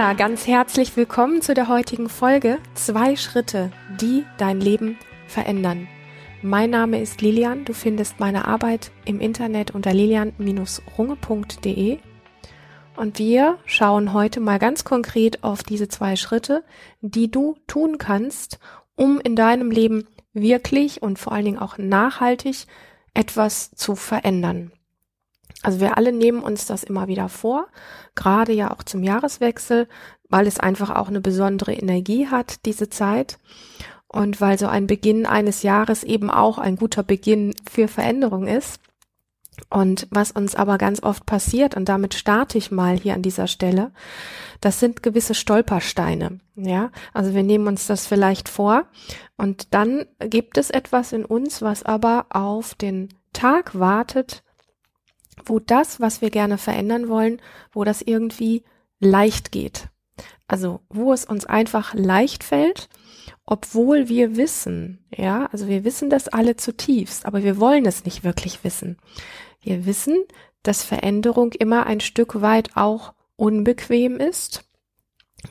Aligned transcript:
Ja, 0.00 0.14
ganz 0.14 0.46
herzlich 0.46 0.96
willkommen 0.96 1.42
zu 1.42 1.52
der 1.52 1.68
heutigen 1.68 2.08
Folge. 2.08 2.56
Zwei 2.72 3.16
Schritte, 3.16 3.70
die 4.00 4.24
dein 4.38 4.58
Leben 4.58 4.96
verändern. 5.26 5.88
Mein 6.40 6.70
Name 6.70 7.02
ist 7.02 7.20
Lilian. 7.20 7.66
Du 7.66 7.74
findest 7.74 8.18
meine 8.18 8.46
Arbeit 8.46 8.92
im 9.04 9.20
Internet 9.20 9.72
unter 9.72 9.92
lilian-runge.de. 9.92 11.98
Und 12.96 13.18
wir 13.18 13.58
schauen 13.66 14.14
heute 14.14 14.40
mal 14.40 14.58
ganz 14.58 14.84
konkret 14.84 15.44
auf 15.44 15.62
diese 15.62 15.88
zwei 15.88 16.16
Schritte, 16.16 16.64
die 17.02 17.30
du 17.30 17.58
tun 17.66 17.98
kannst, 17.98 18.58
um 18.96 19.20
in 19.20 19.36
deinem 19.36 19.70
Leben 19.70 20.08
wirklich 20.32 21.02
und 21.02 21.18
vor 21.18 21.34
allen 21.34 21.44
Dingen 21.44 21.58
auch 21.58 21.76
nachhaltig 21.76 22.64
etwas 23.12 23.72
zu 23.72 23.96
verändern. 23.96 24.72
Also 25.62 25.80
wir 25.80 25.96
alle 25.96 26.12
nehmen 26.12 26.42
uns 26.42 26.66
das 26.66 26.84
immer 26.84 27.06
wieder 27.06 27.28
vor, 27.28 27.66
gerade 28.14 28.52
ja 28.52 28.70
auch 28.70 28.82
zum 28.82 29.02
Jahreswechsel, 29.02 29.88
weil 30.28 30.46
es 30.46 30.58
einfach 30.58 30.90
auch 30.90 31.08
eine 31.08 31.20
besondere 31.20 31.74
Energie 31.74 32.28
hat, 32.28 32.64
diese 32.64 32.88
Zeit. 32.88 33.38
Und 34.08 34.40
weil 34.40 34.58
so 34.58 34.66
ein 34.66 34.86
Beginn 34.86 35.26
eines 35.26 35.62
Jahres 35.62 36.02
eben 36.02 36.30
auch 36.30 36.58
ein 36.58 36.76
guter 36.76 37.02
Beginn 37.02 37.54
für 37.70 37.88
Veränderung 37.88 38.46
ist. 38.46 38.80
Und 39.68 40.08
was 40.10 40.32
uns 40.32 40.54
aber 40.54 40.78
ganz 40.78 41.02
oft 41.02 41.26
passiert, 41.26 41.76
und 41.76 41.88
damit 41.88 42.14
starte 42.14 42.56
ich 42.56 42.70
mal 42.70 42.98
hier 42.98 43.14
an 43.14 43.22
dieser 43.22 43.46
Stelle, 43.46 43.92
das 44.60 44.80
sind 44.80 45.02
gewisse 45.02 45.34
Stolpersteine. 45.34 46.40
Ja, 46.56 46.90
also 47.12 47.34
wir 47.34 47.42
nehmen 47.42 47.66
uns 47.66 47.86
das 47.86 48.06
vielleicht 48.06 48.48
vor 48.48 48.86
und 49.36 49.74
dann 49.74 50.06
gibt 50.18 50.58
es 50.58 50.70
etwas 50.70 51.12
in 51.12 51.24
uns, 51.24 51.62
was 51.62 51.82
aber 51.82 52.26
auf 52.30 52.74
den 52.74 53.10
Tag 53.32 53.78
wartet, 53.78 54.42
wo 55.44 55.58
das, 55.58 56.00
was 56.00 56.20
wir 56.20 56.30
gerne 56.30 56.58
verändern 56.58 57.08
wollen, 57.08 57.40
wo 57.72 57.84
das 57.84 58.02
irgendwie 58.02 58.64
leicht 58.98 59.52
geht. 59.52 59.88
Also 60.46 60.80
wo 60.88 61.12
es 61.12 61.24
uns 61.24 61.46
einfach 61.46 61.94
leicht 61.94 62.44
fällt, 62.44 62.88
obwohl 63.46 64.08
wir 64.08 64.36
wissen, 64.36 65.04
ja, 65.16 65.46
also 65.46 65.68
wir 65.68 65.84
wissen 65.84 66.10
das 66.10 66.28
alle 66.28 66.56
zutiefst, 66.56 67.26
aber 67.26 67.42
wir 67.42 67.58
wollen 67.58 67.86
es 67.86 68.04
nicht 68.04 68.24
wirklich 68.24 68.62
wissen. 68.64 68.96
Wir 69.60 69.86
wissen, 69.86 70.16
dass 70.62 70.84
Veränderung 70.84 71.52
immer 71.52 71.86
ein 71.86 72.00
Stück 72.00 72.40
weit 72.40 72.76
auch 72.76 73.14
unbequem 73.36 74.16
ist, 74.16 74.64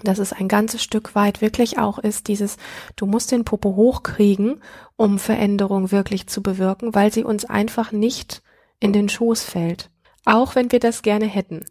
dass 0.03 0.19
es 0.19 0.33
ein 0.33 0.47
ganzes 0.47 0.83
Stück 0.83 1.15
weit 1.15 1.41
wirklich 1.41 1.79
auch 1.79 1.97
ist, 1.99 2.27
dieses, 2.27 2.57
du 2.95 3.05
musst 3.05 3.31
den 3.31 3.43
Popo 3.43 3.75
hochkriegen, 3.75 4.61
um 4.95 5.17
Veränderung 5.17 5.91
wirklich 5.91 6.27
zu 6.27 6.43
bewirken, 6.43 6.93
weil 6.93 7.11
sie 7.11 7.23
uns 7.23 7.45
einfach 7.45 7.91
nicht 7.91 8.43
in 8.79 8.93
den 8.93 9.09
Schoß 9.09 9.43
fällt. 9.43 9.89
Auch 10.25 10.55
wenn 10.55 10.71
wir 10.71 10.79
das 10.79 11.01
gerne 11.01 11.25
hätten. 11.25 11.65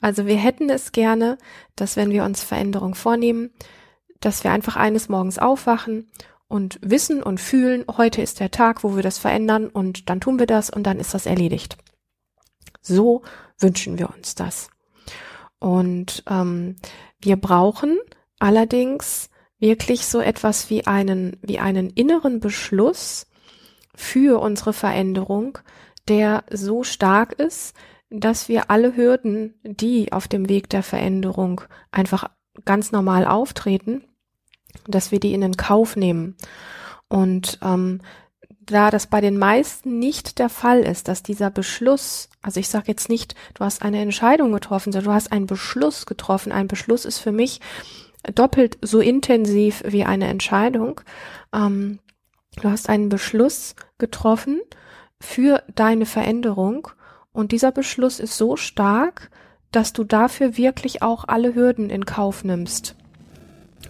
Also 0.00 0.26
wir 0.26 0.36
hätten 0.36 0.70
es 0.70 0.92
gerne, 0.92 1.38
dass 1.76 1.96
wenn 1.96 2.10
wir 2.10 2.24
uns 2.24 2.42
Veränderung 2.42 2.94
vornehmen, 2.94 3.50
dass 4.20 4.44
wir 4.44 4.52
einfach 4.52 4.76
eines 4.76 5.08
Morgens 5.08 5.38
aufwachen 5.38 6.10
und 6.48 6.78
wissen 6.82 7.22
und 7.22 7.40
fühlen, 7.40 7.84
heute 7.96 8.22
ist 8.22 8.40
der 8.40 8.50
Tag, 8.50 8.84
wo 8.84 8.96
wir 8.96 9.02
das 9.02 9.18
verändern 9.18 9.68
und 9.68 10.08
dann 10.08 10.20
tun 10.20 10.38
wir 10.38 10.46
das 10.46 10.70
und 10.70 10.84
dann 10.84 11.00
ist 11.00 11.14
das 11.14 11.26
erledigt. 11.26 11.76
So 12.80 13.22
wünschen 13.58 13.98
wir 13.98 14.10
uns 14.10 14.34
das. 14.34 14.68
Und 15.58 16.22
ähm, 16.28 16.76
wir 17.20 17.36
brauchen 17.36 17.98
allerdings 18.38 19.30
wirklich 19.58 20.06
so 20.06 20.20
etwas 20.20 20.68
wie 20.68 20.86
einen, 20.86 21.38
wie 21.40 21.58
einen 21.58 21.90
inneren 21.90 22.40
Beschluss 22.40 23.26
für 23.94 24.40
unsere 24.40 24.72
Veränderung, 24.72 25.58
der 26.08 26.44
so 26.50 26.84
stark 26.84 27.32
ist, 27.34 27.74
dass 28.10 28.48
wir 28.48 28.70
alle 28.70 28.96
Hürden, 28.96 29.54
die 29.62 30.12
auf 30.12 30.28
dem 30.28 30.48
Weg 30.48 30.68
der 30.70 30.82
Veränderung 30.82 31.62
einfach 31.90 32.30
ganz 32.64 32.92
normal 32.92 33.26
auftreten, 33.26 34.04
dass 34.86 35.10
wir 35.10 35.20
die 35.20 35.34
in 35.34 35.40
den 35.40 35.56
Kauf 35.56 35.96
nehmen. 35.96 36.36
Und 37.08 37.58
ähm, 37.62 38.00
da 38.60 38.90
das 38.90 39.08
bei 39.08 39.20
den 39.20 39.38
meisten 39.38 39.98
nicht 39.98 40.38
der 40.38 40.48
Fall 40.48 40.80
ist, 40.80 41.08
dass 41.08 41.22
dieser 41.22 41.50
Beschluss, 41.50 42.28
also 42.40 42.60
ich 42.60 42.68
sage 42.68 42.86
jetzt 42.88 43.08
nicht, 43.08 43.34
du 43.54 43.64
hast 43.64 43.82
eine 43.82 44.00
Entscheidung 44.00 44.52
getroffen, 44.52 44.92
sondern 44.92 45.10
du 45.10 45.14
hast 45.14 45.32
einen 45.32 45.46
Beschluss 45.46 46.06
getroffen. 46.06 46.52
Ein 46.52 46.68
Beschluss 46.68 47.04
ist 47.04 47.18
für 47.18 47.32
mich 47.32 47.60
doppelt 48.34 48.78
so 48.80 49.00
intensiv 49.00 49.82
wie 49.86 50.04
eine 50.04 50.28
Entscheidung. 50.28 51.00
Ähm, 51.52 51.98
du 52.56 52.70
hast 52.70 52.88
einen 52.88 53.08
Beschluss 53.08 53.74
getroffen 53.98 54.60
für 55.24 55.62
deine 55.74 56.06
Veränderung 56.06 56.88
und 57.32 57.52
dieser 57.52 57.72
Beschluss 57.72 58.20
ist 58.20 58.36
so 58.36 58.56
stark, 58.56 59.30
dass 59.72 59.92
du 59.92 60.04
dafür 60.04 60.56
wirklich 60.56 61.02
auch 61.02 61.24
alle 61.26 61.54
Hürden 61.54 61.90
in 61.90 62.06
Kauf 62.06 62.44
nimmst. 62.44 62.94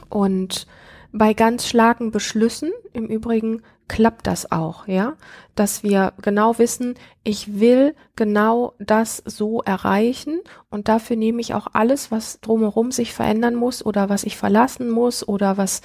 Und 0.09 0.67
bei 1.13 1.35
ganz 1.35 1.69
starken 1.69 2.11
Beschlüssen, 2.11 2.73
im 2.93 3.07
Übrigen 3.07 3.63
klappt 3.89 4.27
das 4.27 4.51
auch, 4.51 4.89
ja, 4.89 5.15
dass 5.55 5.83
wir 5.83 6.15
genau 6.23 6.59
wissen, 6.59 6.95
ich 7.23 7.61
will 7.61 7.95
genau 8.17 8.73
das 8.79 9.23
so 9.27 9.63
erreichen 9.63 10.41
und 10.71 10.89
dafür 10.89 11.17
nehme 11.17 11.41
ich 11.41 11.55
auch 11.55 11.69
alles, 11.73 12.11
was 12.11 12.41
drumherum 12.41 12.93
sich 12.93 13.13
verändern 13.13 13.55
muss 13.55 13.85
oder 13.85 14.09
was 14.09 14.25
ich 14.25 14.37
verlassen 14.37 14.91
muss 14.91 15.27
oder 15.27 15.57
was 15.59 15.83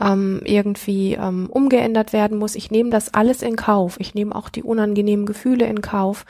ähm, 0.00 0.40
irgendwie 0.44 1.14
ähm, 1.14 1.48
umgeändert 1.50 2.12
werden 2.12 2.38
muss. 2.38 2.56
Ich 2.56 2.70
nehme 2.70 2.90
das 2.90 3.14
alles 3.14 3.42
in 3.42 3.56
Kauf. 3.56 3.96
Ich 4.00 4.14
nehme 4.14 4.34
auch 4.34 4.48
die 4.48 4.62
unangenehmen 4.62 5.24
Gefühle 5.24 5.66
in 5.66 5.82
Kauf. 5.82 6.24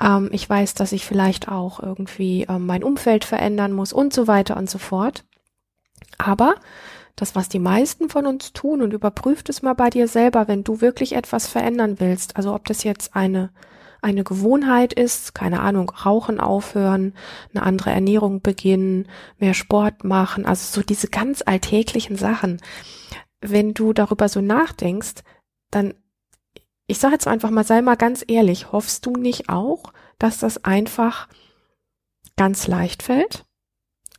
Ähm, 0.00 0.30
ich 0.32 0.48
weiß, 0.48 0.74
dass 0.74 0.92
ich 0.92 1.04
vielleicht 1.04 1.48
auch 1.48 1.80
irgendwie 1.80 2.46
ähm, 2.48 2.66
mein 2.66 2.84
Umfeld 2.84 3.24
verändern 3.24 3.72
muss 3.72 3.92
und 3.92 4.12
so 4.12 4.26
weiter 4.26 4.56
und 4.56 4.70
so 4.70 4.78
fort. 4.78 5.24
Aber 6.18 6.56
das, 7.16 7.34
was 7.34 7.48
die 7.48 7.58
meisten 7.58 8.08
von 8.08 8.26
uns 8.26 8.52
tun 8.52 8.82
und 8.82 8.92
überprüft 8.92 9.48
es 9.48 9.62
mal 9.62 9.74
bei 9.74 9.90
dir 9.90 10.08
selber, 10.08 10.48
wenn 10.48 10.64
du 10.64 10.80
wirklich 10.80 11.14
etwas 11.14 11.46
verändern 11.46 12.00
willst. 12.00 12.36
Also 12.36 12.54
ob 12.54 12.66
das 12.66 12.84
jetzt 12.84 13.14
eine, 13.14 13.50
eine 14.00 14.24
Gewohnheit 14.24 14.92
ist, 14.92 15.34
keine 15.34 15.60
Ahnung, 15.60 15.90
Rauchen 15.90 16.40
aufhören, 16.40 17.14
eine 17.54 17.62
andere 17.62 17.90
Ernährung 17.90 18.40
beginnen, 18.40 19.08
mehr 19.38 19.54
Sport 19.54 20.04
machen, 20.04 20.46
also 20.46 20.80
so 20.80 20.84
diese 20.84 21.08
ganz 21.08 21.42
alltäglichen 21.44 22.16
Sachen. 22.16 22.60
Wenn 23.40 23.74
du 23.74 23.92
darüber 23.92 24.28
so 24.28 24.40
nachdenkst, 24.40 25.22
dann, 25.70 25.94
ich 26.86 26.98
sage 26.98 27.14
jetzt 27.14 27.28
einfach 27.28 27.50
mal, 27.50 27.64
sei 27.64 27.82
mal 27.82 27.96
ganz 27.96 28.24
ehrlich, 28.26 28.72
hoffst 28.72 29.04
du 29.06 29.12
nicht 29.12 29.48
auch, 29.48 29.92
dass 30.18 30.38
das 30.38 30.64
einfach 30.64 31.28
ganz 32.36 32.66
leicht 32.66 33.02
fällt? 33.02 33.44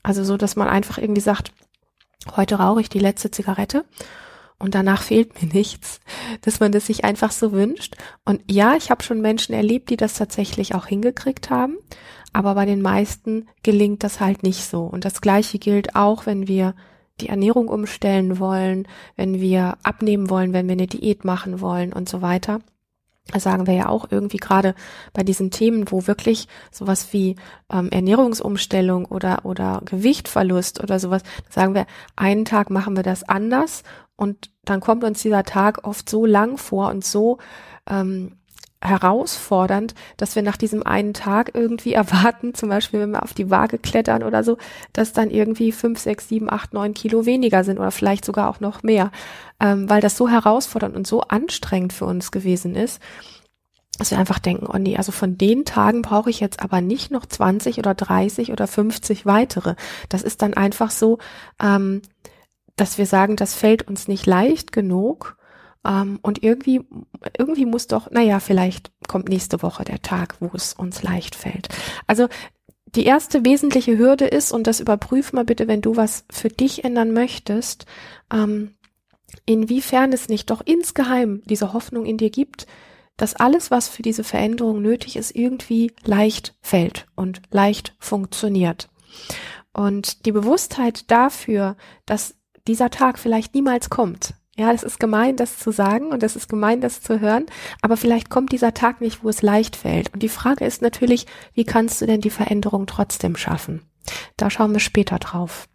Also 0.03 0.23
so, 0.23 0.37
dass 0.37 0.55
man 0.55 0.67
einfach 0.67 0.97
irgendwie 0.97 1.21
sagt, 1.21 1.53
Heute 2.35 2.55
rauche 2.55 2.81
ich 2.81 2.89
die 2.89 2.99
letzte 2.99 3.31
Zigarette 3.31 3.85
und 4.59 4.75
danach 4.75 5.01
fehlt 5.01 5.41
mir 5.41 5.49
nichts, 5.53 5.99
dass 6.41 6.59
man 6.59 6.71
das 6.71 6.87
sich 6.87 7.03
einfach 7.03 7.31
so 7.31 7.51
wünscht. 7.51 7.95
Und 8.23 8.41
ja, 8.49 8.75
ich 8.75 8.91
habe 8.91 9.03
schon 9.03 9.21
Menschen 9.21 9.53
erlebt, 9.53 9.89
die 9.89 9.97
das 9.97 10.13
tatsächlich 10.13 10.73
auch 10.73 10.85
hingekriegt 10.85 11.49
haben, 11.49 11.77
aber 12.31 12.55
bei 12.55 12.65
den 12.65 12.81
meisten 12.81 13.47
gelingt 13.61 14.03
das 14.03 14.19
halt 14.19 14.43
nicht 14.43 14.63
so. 14.63 14.83
Und 14.83 15.05
das 15.05 15.21
gleiche 15.21 15.59
gilt 15.59 15.95
auch, 15.95 16.25
wenn 16.25 16.47
wir 16.47 16.75
die 17.21 17.29
Ernährung 17.29 17.67
umstellen 17.67 18.39
wollen, 18.39 18.87
wenn 19.15 19.39
wir 19.39 19.77
abnehmen 19.83 20.29
wollen, 20.29 20.53
wenn 20.53 20.67
wir 20.67 20.73
eine 20.73 20.87
Diät 20.87 21.25
machen 21.25 21.61
wollen 21.61 21.93
und 21.93 22.09
so 22.09 22.21
weiter. 22.21 22.59
Das 23.31 23.43
sagen 23.43 23.67
wir 23.67 23.73
ja 23.73 23.87
auch 23.87 24.07
irgendwie 24.11 24.37
gerade 24.37 24.75
bei 25.13 25.23
diesen 25.23 25.49
Themen, 25.49 25.89
wo 25.91 26.07
wirklich 26.07 26.47
sowas 26.71 27.13
wie 27.13 27.37
ähm, 27.71 27.89
Ernährungsumstellung 27.89 29.05
oder 29.05 29.45
oder 29.45 29.81
Gewichtverlust 29.85 30.83
oder 30.83 30.99
sowas, 30.99 31.23
sagen 31.49 31.73
wir, 31.73 31.85
einen 32.17 32.43
Tag 32.43 32.69
machen 32.69 32.97
wir 32.97 33.03
das 33.03 33.23
anders 33.23 33.83
und 34.17 34.51
dann 34.65 34.81
kommt 34.81 35.03
uns 35.03 35.21
dieser 35.21 35.43
Tag 35.43 35.85
oft 35.85 36.09
so 36.09 36.25
lang 36.25 36.57
vor 36.57 36.89
und 36.89 37.05
so 37.05 37.37
ähm, 37.89 38.37
herausfordernd, 38.83 39.95
dass 40.17 40.35
wir 40.35 40.43
nach 40.43 40.57
diesem 40.57 40.83
einen 40.83 41.13
Tag 41.13 41.51
irgendwie 41.53 41.93
erwarten, 41.93 42.53
zum 42.53 42.69
Beispiel 42.69 42.99
wenn 42.99 43.11
wir 43.11 43.23
auf 43.23 43.33
die 43.33 43.49
Waage 43.49 43.77
klettern 43.77 44.23
oder 44.23 44.43
so, 44.43 44.57
dass 44.91 45.13
dann 45.13 45.29
irgendwie 45.29 45.71
fünf, 45.71 45.99
sechs, 45.99 46.29
sieben, 46.29 46.51
acht, 46.51 46.73
neun 46.73 46.93
Kilo 46.93 47.25
weniger 47.25 47.63
sind 47.63 47.79
oder 47.79 47.91
vielleicht 47.91 48.25
sogar 48.25 48.49
auch 48.49 48.59
noch 48.59 48.83
mehr, 48.83 49.11
ähm, 49.59 49.89
weil 49.89 50.01
das 50.01 50.17
so 50.17 50.27
herausfordernd 50.27 50.95
und 50.95 51.07
so 51.07 51.21
anstrengend 51.21 51.93
für 51.93 52.05
uns 52.05 52.31
gewesen 52.31 52.75
ist, 52.75 53.01
dass 53.97 54.11
wir 54.11 54.17
einfach 54.17 54.39
denken, 54.39 54.67
oh 54.67 54.77
nee, 54.77 54.97
also 54.97 55.11
von 55.11 55.37
den 55.37 55.65
Tagen 55.65 56.01
brauche 56.01 56.29
ich 56.29 56.39
jetzt 56.39 56.61
aber 56.61 56.81
nicht 56.81 57.11
noch 57.11 57.25
20 57.25 57.77
oder 57.77 57.93
30 57.93 58.51
oder 58.51 58.67
50 58.67 59.25
weitere. 59.25 59.75
Das 60.09 60.23
ist 60.23 60.41
dann 60.41 60.55
einfach 60.55 60.89
so, 60.89 61.19
ähm, 61.61 62.01
dass 62.75 62.97
wir 62.97 63.05
sagen, 63.05 63.35
das 63.35 63.53
fällt 63.53 63.87
uns 63.87 64.07
nicht 64.07 64.25
leicht 64.25 64.71
genug 64.71 65.37
ähm, 65.85 66.19
und 66.21 66.43
irgendwie, 66.43 66.81
irgendwie 67.37 67.65
muss 67.65 67.87
doch, 67.87 68.09
naja, 68.11 68.39
vielleicht 68.39 68.91
kommt 69.07 69.29
nächste 69.29 69.61
Woche 69.61 69.83
der 69.83 70.01
Tag, 70.01 70.35
wo 70.39 70.51
es 70.53 70.73
uns 70.73 71.03
leicht 71.03 71.35
fällt. 71.35 71.69
Also 72.07 72.27
die 72.95 73.05
erste 73.05 73.43
wesentliche 73.43 73.97
Hürde 73.97 74.25
ist, 74.25 74.51
und 74.51 74.67
das 74.67 74.79
überprüf 74.79 75.33
mal 75.33 75.45
bitte, 75.45 75.67
wenn 75.67 75.81
du 75.81 75.95
was 75.95 76.25
für 76.29 76.49
dich 76.49 76.83
ändern 76.83 77.11
möchtest, 77.11 77.85
ähm, 78.31 78.75
inwiefern 79.45 80.13
es 80.13 80.29
nicht 80.29 80.51
doch 80.51 80.61
insgeheim 80.63 81.41
diese 81.45 81.73
Hoffnung 81.73 82.05
in 82.05 82.17
dir 82.17 82.29
gibt, 82.29 82.67
dass 83.17 83.35
alles, 83.35 83.71
was 83.71 83.89
für 83.89 84.01
diese 84.01 84.23
Veränderung 84.23 84.81
nötig 84.81 85.15
ist, 85.15 85.35
irgendwie 85.35 85.91
leicht 86.03 86.55
fällt 86.61 87.07
und 87.15 87.41
leicht 87.51 87.95
funktioniert. 87.99 88.89
Und 89.71 90.25
die 90.25 90.31
Bewusstheit 90.31 91.09
dafür, 91.09 91.75
dass 92.05 92.35
dieser 92.67 92.89
Tag 92.89 93.19
vielleicht 93.19 93.53
niemals 93.55 93.89
kommt. 93.89 94.35
Ja, 94.55 94.71
es 94.71 94.83
ist 94.83 94.99
gemein, 94.99 95.35
das 95.35 95.57
zu 95.57 95.71
sagen 95.71 96.07
und 96.11 96.21
es 96.21 96.35
ist 96.35 96.47
gemein, 96.47 96.79
das 96.79 97.01
zu 97.01 97.19
hören, 97.19 97.47
aber 97.81 97.97
vielleicht 97.97 98.29
kommt 98.29 98.51
dieser 98.51 98.75
Tag 98.75 99.01
nicht, 99.01 99.23
wo 99.23 99.29
es 99.29 99.41
leicht 99.41 99.75
fällt. 99.75 100.13
Und 100.13 100.21
die 100.21 100.29
Frage 100.29 100.65
ist 100.65 100.81
natürlich, 100.81 101.25
wie 101.53 101.63
kannst 101.63 102.01
du 102.01 102.05
denn 102.05 102.21
die 102.21 102.29
Veränderung 102.29 102.85
trotzdem 102.85 103.35
schaffen? 103.35 103.81
Da 104.37 104.51
schauen 104.51 104.73
wir 104.73 104.79
später 104.79 105.17
drauf. 105.17 105.67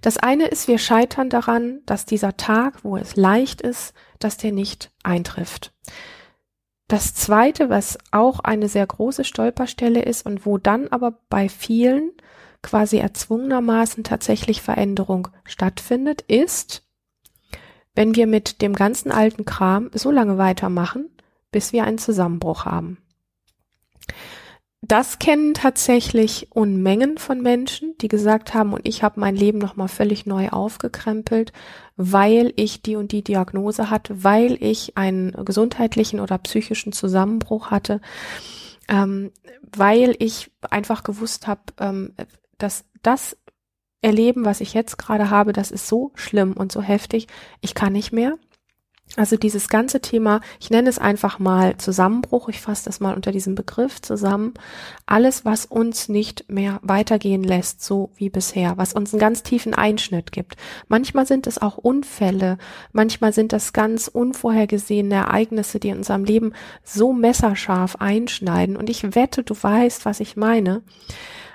Das 0.00 0.16
eine 0.16 0.46
ist, 0.46 0.66
wir 0.66 0.78
scheitern 0.78 1.30
daran, 1.30 1.80
dass 1.86 2.04
dieser 2.04 2.36
Tag, 2.36 2.82
wo 2.82 2.96
es 2.96 3.14
leicht 3.14 3.60
ist, 3.60 3.94
dass 4.18 4.36
der 4.36 4.50
nicht 4.50 4.90
eintrifft. 5.04 5.72
Das 6.88 7.14
zweite, 7.14 7.70
was 7.70 7.96
auch 8.10 8.40
eine 8.40 8.68
sehr 8.68 8.86
große 8.86 9.24
Stolperstelle 9.24 10.02
ist 10.02 10.26
und 10.26 10.44
wo 10.44 10.58
dann 10.58 10.88
aber 10.88 11.20
bei 11.30 11.48
vielen 11.48 12.10
quasi 12.60 12.98
erzwungenermaßen 12.98 14.04
tatsächlich 14.04 14.62
Veränderung 14.62 15.28
stattfindet, 15.44 16.22
ist, 16.22 16.84
wenn 17.94 18.14
wir 18.14 18.26
mit 18.26 18.62
dem 18.62 18.74
ganzen 18.74 19.12
alten 19.12 19.44
Kram 19.44 19.90
so 19.92 20.10
lange 20.10 20.38
weitermachen, 20.38 21.10
bis 21.50 21.72
wir 21.72 21.84
einen 21.84 21.98
Zusammenbruch 21.98 22.64
haben. 22.64 22.98
Das 24.84 25.20
kennen 25.20 25.54
tatsächlich 25.54 26.48
Unmengen 26.50 27.16
von 27.16 27.40
Menschen, 27.40 27.96
die 28.00 28.08
gesagt 28.08 28.52
haben, 28.52 28.72
und 28.72 28.86
ich 28.86 29.04
habe 29.04 29.20
mein 29.20 29.36
Leben 29.36 29.58
nochmal 29.58 29.86
völlig 29.86 30.26
neu 30.26 30.48
aufgekrempelt, 30.48 31.52
weil 31.96 32.52
ich 32.56 32.82
die 32.82 32.96
und 32.96 33.12
die 33.12 33.22
Diagnose 33.22 33.90
hatte, 33.90 34.24
weil 34.24 34.58
ich 34.60 34.96
einen 34.96 35.32
gesundheitlichen 35.44 36.18
oder 36.18 36.36
psychischen 36.38 36.92
Zusammenbruch 36.92 37.70
hatte, 37.70 38.00
ähm, 38.88 39.30
weil 39.60 40.16
ich 40.18 40.50
einfach 40.68 41.04
gewusst 41.04 41.46
habe, 41.46 41.62
ähm, 41.78 42.14
dass 42.58 42.84
das 43.02 43.36
Erleben, 44.02 44.44
was 44.44 44.60
ich 44.60 44.74
jetzt 44.74 44.98
gerade 44.98 45.30
habe, 45.30 45.52
das 45.52 45.70
ist 45.70 45.88
so 45.88 46.12
schlimm 46.14 46.52
und 46.52 46.72
so 46.72 46.82
heftig, 46.82 47.28
ich 47.60 47.74
kann 47.74 47.92
nicht 47.92 48.12
mehr. 48.12 48.36
Also 49.16 49.36
dieses 49.36 49.68
ganze 49.68 50.00
Thema, 50.00 50.40
ich 50.58 50.70
nenne 50.70 50.88
es 50.88 50.98
einfach 50.98 51.38
mal 51.38 51.76
Zusammenbruch, 51.76 52.48
ich 52.48 52.62
fasse 52.62 52.86
das 52.86 52.98
mal 52.98 53.14
unter 53.14 53.30
diesem 53.30 53.54
Begriff 53.54 54.00
zusammen, 54.00 54.54
alles, 55.04 55.44
was 55.44 55.66
uns 55.66 56.08
nicht 56.08 56.50
mehr 56.50 56.80
weitergehen 56.82 57.44
lässt, 57.44 57.84
so 57.84 58.10
wie 58.16 58.30
bisher, 58.30 58.78
was 58.78 58.94
uns 58.94 59.12
einen 59.12 59.20
ganz 59.20 59.42
tiefen 59.42 59.74
Einschnitt 59.74 60.32
gibt. 60.32 60.56
Manchmal 60.88 61.26
sind 61.26 61.46
es 61.46 61.60
auch 61.60 61.76
Unfälle, 61.76 62.56
manchmal 62.92 63.34
sind 63.34 63.52
das 63.52 63.74
ganz 63.74 64.08
unvorhergesehene 64.08 65.14
Ereignisse, 65.16 65.78
die 65.78 65.90
in 65.90 65.98
unserem 65.98 66.24
Leben 66.24 66.54
so 66.82 67.12
messerscharf 67.12 67.96
einschneiden. 67.96 68.78
Und 68.78 68.88
ich 68.88 69.14
wette, 69.14 69.42
du 69.42 69.54
weißt, 69.54 70.06
was 70.06 70.20
ich 70.20 70.36
meine. 70.36 70.82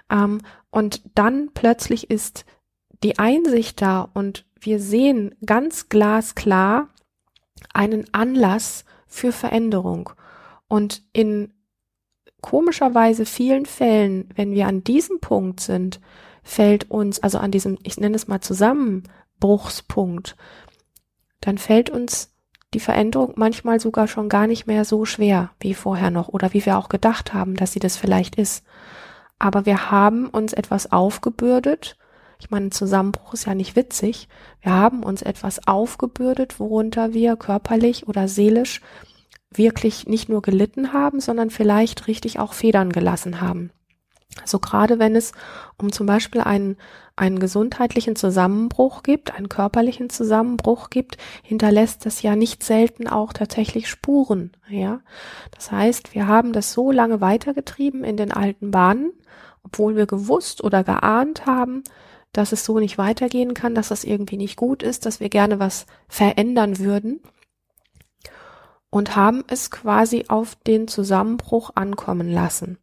Ähm, 0.10 0.42
und 0.70 1.02
dann 1.16 1.52
plötzlich 1.54 2.10
ist 2.10 2.46
die 3.04 3.20
Einsicht 3.20 3.82
da 3.82 4.10
und 4.14 4.46
wir 4.60 4.80
sehen 4.80 5.36
ganz 5.46 5.90
glasklar 5.90 6.90
einen 7.74 8.12
Anlass 8.14 8.86
für 9.06 9.32
Veränderung. 9.32 10.10
Und 10.68 11.04
in 11.14 11.54
komischerweise 12.42 13.26
vielen 13.26 13.66
Fällen, 13.66 14.30
wenn 14.36 14.52
wir 14.54 14.68
an 14.68 14.84
diesem 14.84 15.20
Punkt 15.20 15.60
sind, 15.60 16.00
fällt 16.44 16.90
uns, 16.90 17.22
also 17.22 17.38
an 17.40 17.52
diesem, 17.52 17.78
ich 17.84 17.98
nenne 17.98 18.16
es 18.16 18.28
mal 18.28 18.42
Zusammenbruchspunkt, 18.42 20.36
dann 21.42 21.58
fällt 21.58 21.90
uns 21.90 22.34
die 22.74 22.80
Veränderung 22.80 23.34
manchmal 23.36 23.80
sogar 23.80 24.08
schon 24.08 24.28
gar 24.30 24.48
nicht 24.48 24.68
mehr 24.68 24.84
so 24.86 25.06
schwer 25.06 25.52
wie 25.60 25.74
vorher 25.74 26.12
noch 26.12 26.28
oder 26.28 26.54
wie 26.54 26.66
wir 26.66 26.78
auch 26.78 26.90
gedacht 26.90 27.34
haben, 27.34 27.56
dass 27.56 27.72
sie 27.72 27.80
das 27.80 27.96
vielleicht 27.96 28.36
ist 28.36 28.66
aber 29.40 29.66
wir 29.66 29.92
haben 29.92 30.28
uns 30.28 30.54
etwas 30.54 30.92
aufgebürdet. 30.92 31.98
Ich 32.40 32.50
meine, 32.50 32.70
Zusammenbruch 32.70 33.34
ist 33.34 33.46
ja 33.46 33.56
nicht 33.56 33.76
witzig. 33.76 34.28
Wir 34.62 34.72
haben 34.72 35.04
uns 35.04 35.22
etwas 35.22 35.68
aufgebürdet, 35.68 36.60
worunter 36.60 37.14
wir 37.14 37.36
körperlich 37.36 38.08
oder 38.08 38.28
seelisch 38.28 38.82
wirklich 39.52 40.08
nicht 40.08 40.30
nur 40.30 40.42
gelitten 40.42 40.94
haben, 40.94 41.20
sondern 41.20 41.50
vielleicht 41.50 42.08
richtig 42.08 42.40
auch 42.40 42.54
Federn 42.54 42.92
gelassen 42.92 43.42
haben. 43.42 43.72
Also 44.42 44.60
gerade 44.60 45.00
wenn 45.00 45.16
es 45.16 45.32
um 45.78 45.92
zum 45.92 46.06
Beispiel 46.06 46.42
einen, 46.42 46.78
einen 47.16 47.40
gesundheitlichen 47.40 48.16
Zusammenbruch 48.16 49.04
gibt, 49.04 49.34
einen 49.34 49.50
körperlichen 49.50 50.10
Zusammenbruch 50.10 50.90
gibt, 50.90 51.18
hinterlässt 51.44 52.06
das 52.06 52.22
ja 52.22 52.36
nicht 52.36 52.64
selten 52.64 53.08
auch 53.08 53.34
tatsächlich 53.34 53.90
Spuren, 53.90 54.52
ja. 54.70 55.02
Das 55.52 55.72
heißt, 55.72 56.14
wir 56.14 56.28
haben 56.28 56.54
das 56.54 56.74
so 56.74 56.92
lange 56.92 57.22
weitergetrieben 57.22 58.04
in 58.04 58.18
den 58.18 58.32
alten 58.32 58.72
Bahnen, 58.72 59.12
obwohl 59.64 59.96
wir 59.96 60.06
gewusst 60.06 60.64
oder 60.64 60.84
geahnt 60.84 61.46
haben, 61.46 61.84
dass 62.34 62.52
es 62.52 62.64
so 62.64 62.78
nicht 62.80 62.98
weitergehen 62.98 63.54
kann, 63.54 63.74
dass 63.74 63.88
das 63.88 64.04
irgendwie 64.04 64.38
nicht 64.38 64.58
gut 64.58 64.84
ist, 64.84 65.06
dass 65.06 65.20
wir 65.20 65.30
gerne 65.30 65.60
was 65.60 65.88
verändern 66.08 66.78
würden 66.80 67.22
und 68.90 69.16
haben 69.16 69.44
es 69.48 69.72
quasi 69.72 70.26
auf 70.28 70.56
den 70.56 70.88
Zusammenbruch 70.88 71.72
ankommen 71.76 72.32
lassen. 72.32 72.78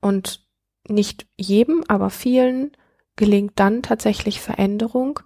Und 0.00 0.41
nicht 0.88 1.26
jedem, 1.36 1.84
aber 1.88 2.10
vielen 2.10 2.72
gelingt 3.16 3.52
dann 3.56 3.82
tatsächlich 3.82 4.40
Veränderung. 4.40 5.20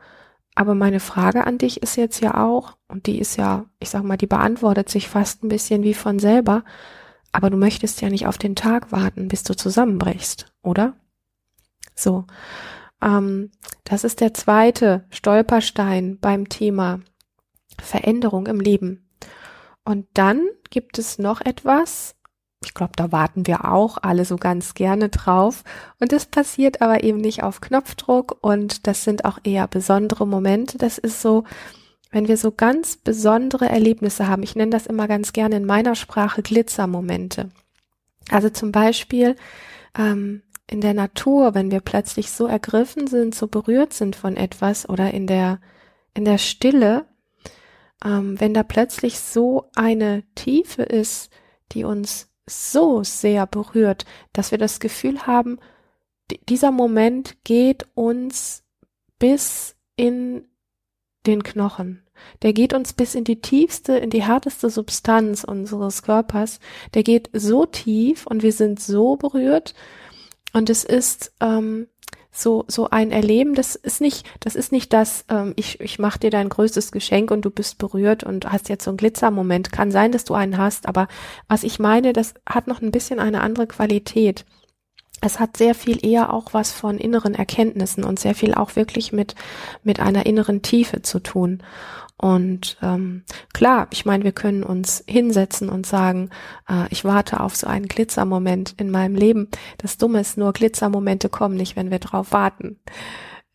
Aber 0.55 0.75
meine 0.75 1.01
Frage 1.01 1.47
an 1.47 1.59
dich 1.59 1.83
ist 1.83 1.97
jetzt 1.97 2.21
ja 2.21 2.43
auch, 2.43 2.77
und 2.89 3.07
die 3.07 3.19
ist 3.19 3.37
ja, 3.37 3.67
ich 3.79 3.91
sag 3.91 4.03
mal, 4.05 4.17
die 4.17 4.27
beantwortet 4.27 4.89
sich 4.89 5.09
fast 5.09 5.45
ein 5.45 5.49
bisschen 5.49 5.83
wie 5.83 5.95
von 5.95 6.19
selber, 6.19 6.65
aber 7.33 7.51
du 7.51 7.59
möchtest 7.59 8.01
ja 8.01 8.09
nicht 8.09 8.27
auf 8.27 8.39
den 8.39 8.57
Tag 8.57 8.93
warten, 8.93 9.29
bis 9.29 9.43
du 9.43 9.55
zusammenbrichst, 9.55 10.53
oder? 10.63 10.95
So. 11.95 12.25
Ähm, 13.03 13.51
das 13.85 14.05
ist 14.05 14.21
der 14.21 14.33
zweite 14.33 15.05
Stolperstein 15.11 16.19
beim 16.19 16.49
Thema 16.49 17.01
Veränderung 17.79 18.47
im 18.47 18.61
Leben. 18.61 19.09
Und 19.85 20.07
dann 20.15 20.49
gibt 20.71 20.99
es 20.99 21.19
noch 21.19 21.41
etwas, 21.41 22.16
ich 22.65 22.75
glaube, 22.75 22.93
da 22.97 23.13
warten 23.13 23.47
wir 23.47 23.71
auch 23.71 23.99
alle 24.03 24.25
so 24.25 24.37
ganz 24.37 24.75
gerne 24.75 25.09
drauf. 25.09 25.63
Und 26.01 26.13
das 26.13 26.27
passiert 26.27 26.81
aber 26.81 27.05
eben 27.05 27.19
nicht 27.19 27.43
auf 27.43 27.61
Knopfdruck 27.61 28.39
und 28.41 28.87
das 28.87 29.05
sind 29.05 29.25
auch 29.25 29.39
eher 29.45 29.69
besondere 29.69 30.27
Momente. 30.27 30.79
Das 30.79 30.99
ist 30.99 31.21
so, 31.21 31.45
wenn 32.11 32.29
wir 32.29 32.37
so 32.37 32.53
ganz 32.53 32.97
besondere 32.97 33.69
Erlebnisse 33.69 34.27
haben. 34.27 34.43
Ich 34.43 34.57
nenne 34.57 34.71
das 34.71 34.87
immer 34.87 35.07
ganz 35.07 35.33
gerne 35.33 35.57
in 35.57 35.67
meiner 35.67 35.95
Sprache 35.95 36.43
Glitzermomente. 36.43 37.51
Also 38.31 38.49
zum 38.49 38.73
Beispiel 38.73 39.37
ähm, 39.97 40.43
in 40.67 40.81
der 40.81 40.95
Natur, 40.95 41.55
wenn 41.55 41.71
wir 41.71 41.81
plötzlich 41.81 42.31
so 42.31 42.47
ergriffen 42.47 43.07
sind, 43.07 43.35
so 43.35 43.47
berührt 43.49 43.93
sind 43.93 44.17
von 44.17 44.37
etwas 44.37 44.89
oder 44.89 45.13
in 45.13 45.27
der 45.27 45.61
in 46.15 46.25
der 46.25 46.39
Stille, 46.39 47.05
ähm, 48.05 48.41
wenn 48.41 48.55
da 48.55 48.63
plötzlich 48.63 49.21
so 49.21 49.71
eine 49.77 50.25
Tiefe 50.35 50.83
ist, 50.83 51.31
die 51.73 51.85
uns 51.85 52.29
so 52.49 53.03
sehr 53.03 53.47
berührt, 53.47 54.05
dass 54.33 54.51
wir 54.51 54.59
das 54.59 54.81
Gefühl 54.81 55.27
haben, 55.27 55.59
dieser 56.49 56.71
Moment 56.71 57.37
geht 57.45 57.87
uns 57.95 58.65
bis 59.19 59.77
in 59.97 60.49
den 61.27 61.43
Knochen. 61.43 62.03
Der 62.43 62.53
geht 62.53 62.73
uns 62.73 62.93
bis 62.93 63.15
in 63.15 63.25
die 63.25 63.41
tiefste, 63.41 63.97
in 63.99 64.11
die 64.11 64.23
härteste 64.23 64.71
Substanz 64.71 65.45
unseres 65.45 66.03
Körpers. 66.03 66.61
Der 66.95 67.03
geht 67.03 67.31
so 67.33 67.67
tief 67.67 68.27
und 68.27 68.43
wir 68.43 68.53
sind 68.53 68.81
so 68.81 69.17
berührt. 69.17 69.75
Und 70.53 70.71
es 70.71 70.85
ist 70.85 71.33
ähm, 71.41 71.89
so 72.39 72.65
so 72.69 72.91
ein 72.91 73.11
Erleben. 73.11 73.55
Das 73.55 73.75
ist 73.75 74.01
nicht, 74.01 74.27
das 74.41 74.55
ist 74.55 74.73
nicht 74.73 74.93
das. 74.93 75.25
Ähm, 75.29 75.53
ich 75.57 75.81
ich 75.81 75.99
mache 75.99 76.19
dir 76.19 76.31
dein 76.31 76.49
größtes 76.49 76.93
Geschenk 76.93 77.31
und 77.31 77.43
du 77.43 77.51
bist 77.51 77.79
berührt 77.79 78.25
und 78.25 78.51
hast 78.51 78.69
jetzt 78.69 78.85
so 78.85 78.91
einen 78.91 78.99
Glitzermoment. 78.99 79.73
Kann 79.73 79.91
sein, 79.91 80.13
dass 80.13 80.25
du 80.25 80.35
einen 80.35 80.59
hast, 80.59 80.87
aber 80.87 81.09
was 81.49 81.63
ich 81.65 81.79
meine, 81.79 82.13
das 82.13 82.35
hat 82.49 82.67
noch 82.67 82.83
ein 82.83 82.91
bisschen 82.91 83.21
eine 83.21 83.41
andere 83.41 83.67
Qualität 83.67 84.45
es 85.27 85.39
hat 85.39 85.57
sehr 85.57 85.75
viel 85.75 86.05
eher 86.05 86.33
auch 86.33 86.55
was 86.55 86.73
von 86.73 86.99
inneren 86.99 87.35
Erkenntnissen 87.35 88.05
und 88.05 88.19
sehr 88.19 88.35
viel 88.35 88.55
auch 88.55 88.77
wirklich 88.77 89.13
mit 89.13 89.35
mit 89.83 90.01
einer 90.01 90.27
inneren 90.27 90.63
Tiefe 90.63 91.03
zu 91.03 91.21
tun. 91.21 91.63
Und 92.19 92.79
ähm, 92.83 93.25
klar, 93.53 93.89
ich 93.91 94.07
meine, 94.07 94.25
wir 94.25 94.33
können 94.33 94.63
uns 94.63 95.05
hinsetzen 95.07 95.69
und 95.69 95.85
sagen, 95.85 96.31
äh, 96.69 96.87
ich 96.89 97.05
warte 97.05 97.41
auf 97.41 97.55
so 97.55 97.67
einen 97.67 97.89
Glitzermoment 97.89 98.75
in 98.79 98.91
meinem 98.91 99.15
Leben. 99.15 99.49
Das 99.79 99.99
Dumme 99.99 100.21
ist 100.21 100.39
nur, 100.39 100.55
Glitzermomente 100.55 101.29
kommen 101.29 101.57
nicht, 101.57 101.77
wenn 101.77 101.91
wir 101.91 101.99
drauf 101.99 102.33
warten. 102.33 102.81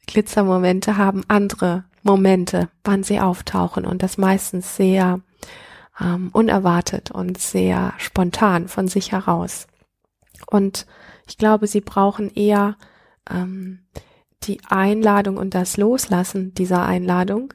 Glitzermomente 0.05 0.97
haben 0.97 1.23
andere 1.27 1.85
Momente, 2.03 2.69
wann 2.83 3.03
sie 3.03 3.19
auftauchen 3.19 3.85
und 3.85 4.03
das 4.03 4.17
meistens 4.17 4.75
sehr 4.75 5.21
ähm, 5.99 6.29
unerwartet 6.31 7.09
und 7.09 7.39
sehr 7.39 7.93
spontan 7.97 8.67
von 8.67 8.87
sich 8.87 9.11
heraus. 9.11 9.67
Und 10.47 10.85
ich 11.31 11.37
glaube, 11.37 11.65
sie 11.65 11.79
brauchen 11.79 12.29
eher 12.35 12.75
ähm, 13.29 13.79
die 14.43 14.59
Einladung 14.67 15.37
und 15.37 15.55
das 15.55 15.77
Loslassen 15.77 16.53
dieser 16.53 16.85
Einladung, 16.85 17.53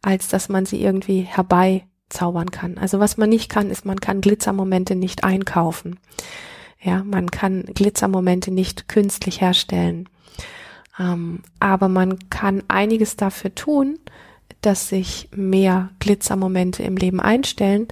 als 0.00 0.28
dass 0.28 0.48
man 0.48 0.64
sie 0.64 0.80
irgendwie 0.80 1.22
herbeizaubern 1.22 2.52
kann. 2.52 2.78
Also 2.78 3.00
was 3.00 3.16
man 3.16 3.28
nicht 3.28 3.48
kann, 3.48 3.68
ist, 3.68 3.84
man 3.84 3.98
kann 3.98 4.20
Glitzermomente 4.20 4.94
nicht 4.94 5.24
einkaufen. 5.24 5.98
Ja, 6.80 7.02
man 7.02 7.28
kann 7.32 7.64
Glitzermomente 7.64 8.52
nicht 8.52 8.88
künstlich 8.88 9.40
herstellen. 9.40 10.08
Ähm, 10.96 11.40
aber 11.58 11.88
man 11.88 12.30
kann 12.30 12.62
einiges 12.68 13.16
dafür 13.16 13.56
tun, 13.56 13.98
dass 14.60 14.88
sich 14.88 15.30
mehr 15.34 15.90
Glitzermomente 15.98 16.84
im 16.84 16.96
Leben 16.96 17.18
einstellen. 17.18 17.88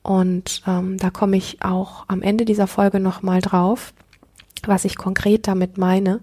Und 0.00 0.62
ähm, 0.66 0.96
da 0.96 1.10
komme 1.10 1.36
ich 1.36 1.62
auch 1.62 2.04
am 2.08 2.22
Ende 2.22 2.46
dieser 2.46 2.66
Folge 2.66 2.98
nochmal 2.98 3.42
drauf, 3.42 3.92
was 4.68 4.84
ich 4.84 4.96
konkret 4.96 5.46
damit 5.46 5.78
meine. 5.78 6.20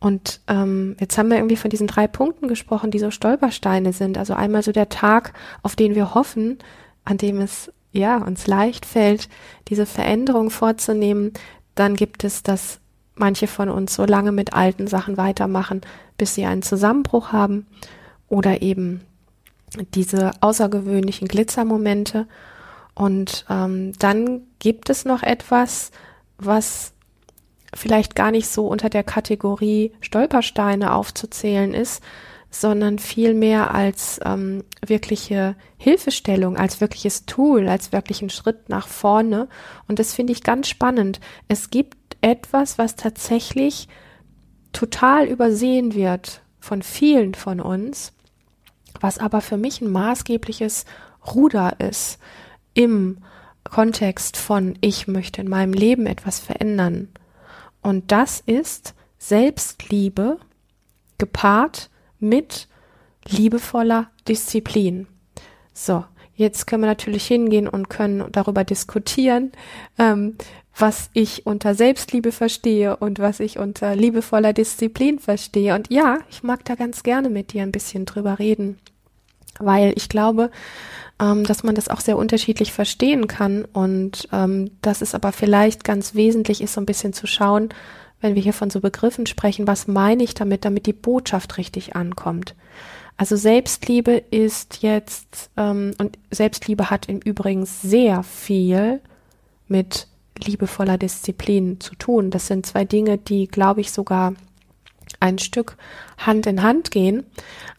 Und 0.00 0.40
ähm, 0.48 0.96
jetzt 1.00 1.16
haben 1.16 1.30
wir 1.30 1.38
irgendwie 1.38 1.56
von 1.56 1.70
diesen 1.70 1.86
drei 1.86 2.06
Punkten 2.06 2.46
gesprochen, 2.46 2.90
die 2.90 2.98
so 2.98 3.10
Stolpersteine 3.10 3.92
sind. 3.92 4.18
Also 4.18 4.34
einmal 4.34 4.62
so 4.62 4.70
der 4.70 4.90
Tag, 4.90 5.32
auf 5.62 5.76
den 5.76 5.94
wir 5.94 6.14
hoffen, 6.14 6.58
an 7.04 7.16
dem 7.16 7.40
es 7.40 7.72
ja 7.92 8.18
uns 8.18 8.46
leicht 8.46 8.84
fällt, 8.84 9.28
diese 9.68 9.86
Veränderung 9.86 10.50
vorzunehmen. 10.50 11.32
Dann 11.74 11.96
gibt 11.96 12.24
es 12.24 12.42
das 12.42 12.80
manche 13.14 13.46
von 13.46 13.68
uns 13.68 13.94
so 13.94 14.04
lange 14.04 14.32
mit 14.32 14.52
alten 14.52 14.86
Sachen 14.86 15.16
weitermachen, 15.16 15.80
bis 16.18 16.34
sie 16.34 16.44
einen 16.44 16.62
Zusammenbruch 16.62 17.32
haben 17.32 17.66
oder 18.28 18.62
eben 18.62 19.00
diese 19.94 20.32
außergewöhnlichen 20.40 21.28
Glitzermomente. 21.28 22.26
Und 22.94 23.44
ähm, 23.48 23.92
dann 23.98 24.42
gibt 24.58 24.90
es 24.90 25.04
noch 25.04 25.22
etwas, 25.22 25.90
was 26.38 26.93
vielleicht 27.74 28.14
gar 28.14 28.30
nicht 28.30 28.48
so 28.48 28.66
unter 28.66 28.88
der 28.88 29.04
Kategorie 29.04 29.92
Stolpersteine 30.00 30.94
aufzuzählen 30.94 31.74
ist, 31.74 32.02
sondern 32.50 32.98
vielmehr 32.98 33.74
als 33.74 34.20
ähm, 34.24 34.62
wirkliche 34.84 35.56
Hilfestellung, 35.76 36.56
als 36.56 36.80
wirkliches 36.80 37.26
Tool, 37.26 37.68
als 37.68 37.92
wirklichen 37.92 38.30
Schritt 38.30 38.68
nach 38.68 38.86
vorne. 38.86 39.48
Und 39.88 39.98
das 39.98 40.14
finde 40.14 40.32
ich 40.32 40.42
ganz 40.42 40.68
spannend. 40.68 41.20
Es 41.48 41.70
gibt 41.70 42.16
etwas, 42.20 42.78
was 42.78 42.94
tatsächlich 42.94 43.88
total 44.72 45.26
übersehen 45.26 45.94
wird 45.94 46.42
von 46.60 46.82
vielen 46.82 47.34
von 47.34 47.60
uns, 47.60 48.12
was 49.00 49.18
aber 49.18 49.40
für 49.40 49.56
mich 49.56 49.80
ein 49.80 49.90
maßgebliches 49.90 50.84
Ruder 51.34 51.80
ist 51.80 52.18
im 52.72 53.18
Kontext 53.64 54.36
von 54.36 54.76
ich 54.80 55.08
möchte 55.08 55.40
in 55.40 55.48
meinem 55.48 55.72
Leben 55.72 56.06
etwas 56.06 56.38
verändern. 56.38 57.08
Und 57.84 58.10
das 58.10 58.40
ist 58.40 58.94
Selbstliebe 59.18 60.38
gepaart 61.18 61.90
mit 62.18 62.66
liebevoller 63.28 64.10
Disziplin. 64.26 65.06
So, 65.74 66.04
jetzt 66.34 66.66
können 66.66 66.82
wir 66.82 66.86
natürlich 66.88 67.26
hingehen 67.26 67.68
und 67.68 67.90
können 67.90 68.24
darüber 68.32 68.64
diskutieren, 68.64 69.52
ähm, 69.98 70.36
was 70.76 71.10
ich 71.12 71.46
unter 71.46 71.74
Selbstliebe 71.74 72.32
verstehe 72.32 72.96
und 72.96 73.18
was 73.18 73.38
ich 73.38 73.58
unter 73.58 73.94
liebevoller 73.94 74.54
Disziplin 74.54 75.18
verstehe. 75.18 75.74
Und 75.74 75.92
ja, 75.92 76.18
ich 76.30 76.42
mag 76.42 76.64
da 76.64 76.76
ganz 76.76 77.02
gerne 77.02 77.28
mit 77.28 77.52
dir 77.52 77.62
ein 77.62 77.72
bisschen 77.72 78.06
drüber 78.06 78.38
reden, 78.38 78.78
weil 79.58 79.92
ich 79.96 80.08
glaube, 80.08 80.50
ähm, 81.20 81.44
dass 81.44 81.62
man 81.62 81.74
das 81.74 81.88
auch 81.88 82.00
sehr 82.00 82.16
unterschiedlich 82.16 82.72
verstehen 82.72 83.28
kann 83.28 83.64
und 83.64 84.28
ähm, 84.32 84.70
dass 84.82 85.02
es 85.02 85.14
aber 85.14 85.32
vielleicht 85.32 85.84
ganz 85.84 86.14
wesentlich 86.14 86.60
ist, 86.60 86.74
so 86.74 86.80
ein 86.80 86.86
bisschen 86.86 87.12
zu 87.12 87.26
schauen, 87.26 87.68
wenn 88.20 88.34
wir 88.34 88.42
hier 88.42 88.52
von 88.52 88.70
so 88.70 88.80
Begriffen 88.80 89.26
sprechen, 89.26 89.66
was 89.66 89.86
meine 89.86 90.22
ich 90.24 90.34
damit, 90.34 90.64
damit 90.64 90.86
die 90.86 90.92
Botschaft 90.92 91.58
richtig 91.58 91.94
ankommt. 91.94 92.54
Also 93.16 93.36
Selbstliebe 93.36 94.12
ist 94.30 94.82
jetzt, 94.82 95.50
ähm, 95.56 95.92
und 95.98 96.18
Selbstliebe 96.30 96.90
hat 96.90 97.08
im 97.08 97.20
Übrigen 97.20 97.64
sehr 97.64 98.22
viel 98.24 99.00
mit 99.68 100.08
liebevoller 100.42 100.98
Disziplin 100.98 101.78
zu 101.80 101.94
tun. 101.94 102.30
Das 102.30 102.48
sind 102.48 102.66
zwei 102.66 102.84
Dinge, 102.84 103.18
die, 103.18 103.46
glaube 103.46 103.80
ich, 103.82 103.92
sogar 103.92 104.34
ein 105.24 105.38
Stück 105.38 105.76
Hand 106.18 106.46
in 106.46 106.62
Hand 106.62 106.90
gehen. 106.90 107.24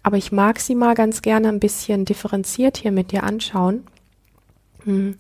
Aber 0.04 0.18
ich 0.18 0.32
mag 0.32 0.60
sie 0.60 0.76
mal 0.76 0.96
ganz 0.96 1.22
gerne 1.22 1.50
ein 1.50 1.60
bisschen 1.60 2.06
differenziert 2.06 2.78
hier 2.78 2.92
mit 2.92 3.12
dir 3.12 3.24
anschauen. 3.24 3.86
Hm. 4.84 5.16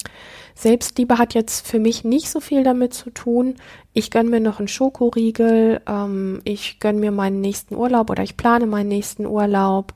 Selbstliebe 0.55 1.17
hat 1.17 1.33
jetzt 1.33 1.67
für 1.67 1.79
mich 1.79 2.03
nicht 2.03 2.29
so 2.29 2.39
viel 2.39 2.63
damit 2.63 2.93
zu 2.93 3.09
tun. 3.09 3.55
Ich 3.93 4.09
gönne 4.09 4.29
mir 4.29 4.39
noch 4.39 4.59
einen 4.59 4.67
Schokoriegel, 4.67 5.81
ähm, 5.87 6.39
ich 6.43 6.79
gönne 6.79 6.99
mir 6.99 7.11
meinen 7.11 7.41
nächsten 7.41 7.75
Urlaub 7.75 8.09
oder 8.09 8.23
ich 8.23 8.37
plane 8.37 8.65
meinen 8.65 8.87
nächsten 8.87 9.25
Urlaub. 9.25 9.93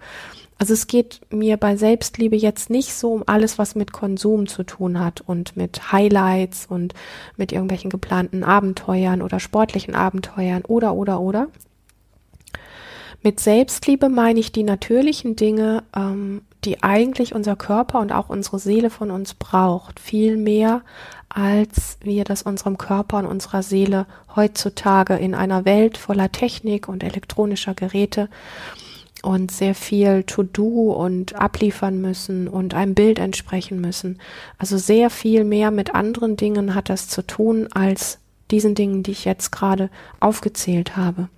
Also 0.57 0.73
es 0.73 0.87
geht 0.87 1.21
mir 1.29 1.55
bei 1.55 1.77
Selbstliebe 1.77 2.35
jetzt 2.35 2.69
nicht 2.69 2.93
so 2.93 3.13
um 3.13 3.23
alles, 3.25 3.57
was 3.57 3.75
mit 3.75 3.93
Konsum 3.93 4.45
zu 4.47 4.63
tun 4.63 4.99
hat 4.99 5.21
und 5.21 5.55
mit 5.55 5.93
Highlights 5.93 6.65
und 6.65 6.93
mit 7.37 7.53
irgendwelchen 7.53 7.89
geplanten 7.89 8.43
Abenteuern 8.43 9.21
oder 9.21 9.39
sportlichen 9.39 9.95
Abenteuern 9.95 10.63
oder 10.67 10.95
oder 10.95 11.21
oder. 11.21 11.47
Mit 13.21 13.39
Selbstliebe 13.39 14.07
meine 14.07 14.39
ich 14.39 14.51
die 14.51 14.63
natürlichen 14.63 15.35
Dinge, 15.35 15.83
ähm, 15.95 16.41
die 16.63 16.83
eigentlich 16.83 17.35
unser 17.35 17.55
Körper 17.55 17.99
und 17.99 18.11
auch 18.11 18.29
unsere 18.29 18.59
Seele 18.59 18.89
von 18.89 19.11
uns 19.11 19.33
braucht, 19.33 19.99
viel 19.99 20.37
mehr 20.37 20.81
als 21.29 21.97
wir 22.01 22.23
das 22.23 22.41
unserem 22.41 22.77
Körper 22.77 23.17
und 23.19 23.27
unserer 23.27 23.61
Seele 23.61 24.07
heutzutage 24.35 25.15
in 25.15 25.35
einer 25.35 25.63
Welt 25.63 25.97
voller 25.97 26.31
Technik 26.31 26.87
und 26.87 27.03
elektronischer 27.03 27.75
Geräte 27.75 28.29
und 29.21 29.51
sehr 29.51 29.75
viel 29.75 30.23
To-Do 30.23 30.91
und 30.93 31.35
abliefern 31.35 32.01
müssen 32.01 32.47
und 32.47 32.73
einem 32.73 32.95
Bild 32.95 33.19
entsprechen 33.19 33.79
müssen. 33.79 34.19
Also 34.57 34.77
sehr 34.77 35.09
viel 35.09 35.43
mehr 35.43 35.71
mit 35.71 35.93
anderen 35.93 36.35
Dingen 36.35 36.73
hat 36.73 36.89
das 36.89 37.07
zu 37.09 37.21
tun 37.21 37.67
als 37.71 38.19
diesen 38.49 38.75
Dingen, 38.75 39.03
die 39.03 39.11
ich 39.11 39.25
jetzt 39.25 39.51
gerade 39.51 39.89
aufgezählt 40.19 40.97
habe. 40.97 41.29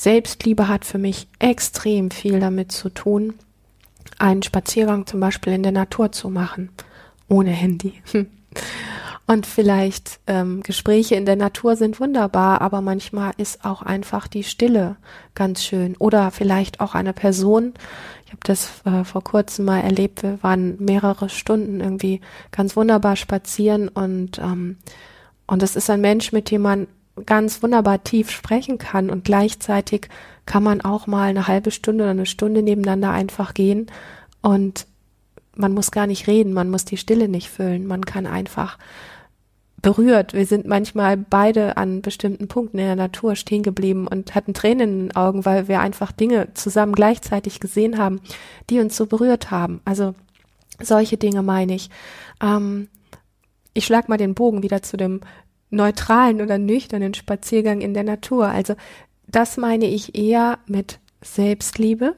Selbstliebe 0.00 0.66
hat 0.66 0.86
für 0.86 0.96
mich 0.96 1.28
extrem 1.38 2.10
viel 2.10 2.40
damit 2.40 2.72
zu 2.72 2.88
tun, 2.88 3.34
einen 4.18 4.42
Spaziergang 4.42 5.06
zum 5.06 5.20
Beispiel 5.20 5.52
in 5.52 5.62
der 5.62 5.72
Natur 5.72 6.10
zu 6.10 6.30
machen, 6.30 6.70
ohne 7.28 7.50
Handy. 7.50 7.92
Und 9.26 9.44
vielleicht 9.46 10.18
ähm, 10.26 10.62
Gespräche 10.62 11.16
in 11.16 11.26
der 11.26 11.36
Natur 11.36 11.76
sind 11.76 12.00
wunderbar, 12.00 12.62
aber 12.62 12.80
manchmal 12.80 13.32
ist 13.36 13.62
auch 13.62 13.82
einfach 13.82 14.26
die 14.26 14.42
Stille 14.42 14.96
ganz 15.34 15.62
schön. 15.62 15.94
Oder 15.98 16.30
vielleicht 16.30 16.80
auch 16.80 16.94
eine 16.94 17.12
Person. 17.12 17.74
Ich 18.24 18.32
habe 18.32 18.40
das 18.42 18.70
äh, 18.86 19.04
vor 19.04 19.22
kurzem 19.22 19.66
mal 19.66 19.80
erlebt. 19.80 20.22
Wir 20.22 20.42
waren 20.42 20.82
mehrere 20.82 21.28
Stunden 21.28 21.80
irgendwie 21.80 22.22
ganz 22.52 22.74
wunderbar 22.74 23.16
spazieren 23.16 23.88
und 23.88 24.38
ähm, 24.38 24.78
und 25.46 25.64
es 25.64 25.74
ist 25.74 25.90
ein 25.90 26.00
Mensch, 26.00 26.30
mit 26.30 26.52
dem 26.52 26.62
man 26.62 26.86
ganz 27.26 27.62
wunderbar 27.62 28.02
tief 28.04 28.30
sprechen 28.30 28.78
kann 28.78 29.10
und 29.10 29.24
gleichzeitig 29.24 30.08
kann 30.46 30.62
man 30.62 30.80
auch 30.80 31.06
mal 31.06 31.28
eine 31.30 31.46
halbe 31.46 31.70
Stunde 31.70 32.04
oder 32.04 32.10
eine 32.10 32.26
Stunde 32.26 32.62
nebeneinander 32.62 33.10
einfach 33.10 33.54
gehen 33.54 33.86
und 34.42 34.86
man 35.54 35.72
muss 35.72 35.90
gar 35.90 36.06
nicht 36.06 36.26
reden, 36.26 36.52
man 36.52 36.70
muss 36.70 36.84
die 36.84 36.96
Stille 36.96 37.28
nicht 37.28 37.50
füllen, 37.50 37.86
man 37.86 38.04
kann 38.04 38.26
einfach 38.26 38.78
berührt. 39.82 40.34
Wir 40.34 40.46
sind 40.46 40.66
manchmal 40.66 41.16
beide 41.16 41.76
an 41.76 42.02
bestimmten 42.02 42.48
Punkten 42.48 42.78
in 42.78 42.86
der 42.86 42.96
Natur 42.96 43.36
stehen 43.36 43.62
geblieben 43.62 44.06
und 44.06 44.34
hatten 44.34 44.54
Tränen 44.54 44.90
in 44.90 45.08
den 45.08 45.16
Augen, 45.16 45.44
weil 45.44 45.68
wir 45.68 45.80
einfach 45.80 46.12
Dinge 46.12 46.48
zusammen 46.54 46.94
gleichzeitig 46.94 47.60
gesehen 47.60 47.98
haben, 47.98 48.20
die 48.68 48.80
uns 48.80 48.96
so 48.96 49.06
berührt 49.06 49.50
haben. 49.50 49.80
Also 49.84 50.14
solche 50.80 51.16
Dinge 51.16 51.42
meine 51.42 51.74
ich. 51.74 51.90
Ähm, 52.42 52.88
ich 53.72 53.86
schlag 53.86 54.08
mal 54.08 54.18
den 54.18 54.34
Bogen 54.34 54.62
wieder 54.62 54.82
zu 54.82 54.96
dem 54.96 55.20
neutralen 55.70 56.42
oder 56.42 56.58
nüchternen 56.58 57.14
Spaziergang 57.14 57.80
in 57.80 57.94
der 57.94 58.04
Natur. 58.04 58.48
Also 58.48 58.74
das 59.26 59.56
meine 59.56 59.86
ich 59.86 60.16
eher 60.16 60.58
mit 60.66 60.98
Selbstliebe 61.22 62.16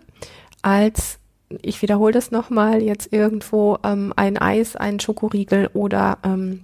als 0.62 1.18
ich 1.60 1.82
wiederhole 1.82 2.12
das 2.12 2.30
nochmal, 2.30 2.80
jetzt 2.82 3.12
irgendwo 3.12 3.76
ähm, 3.84 4.14
ein 4.16 4.38
Eis, 4.38 4.74
ein 4.74 5.00
Schokoriegel 5.00 5.68
oder 5.74 6.16
ähm, 6.24 6.62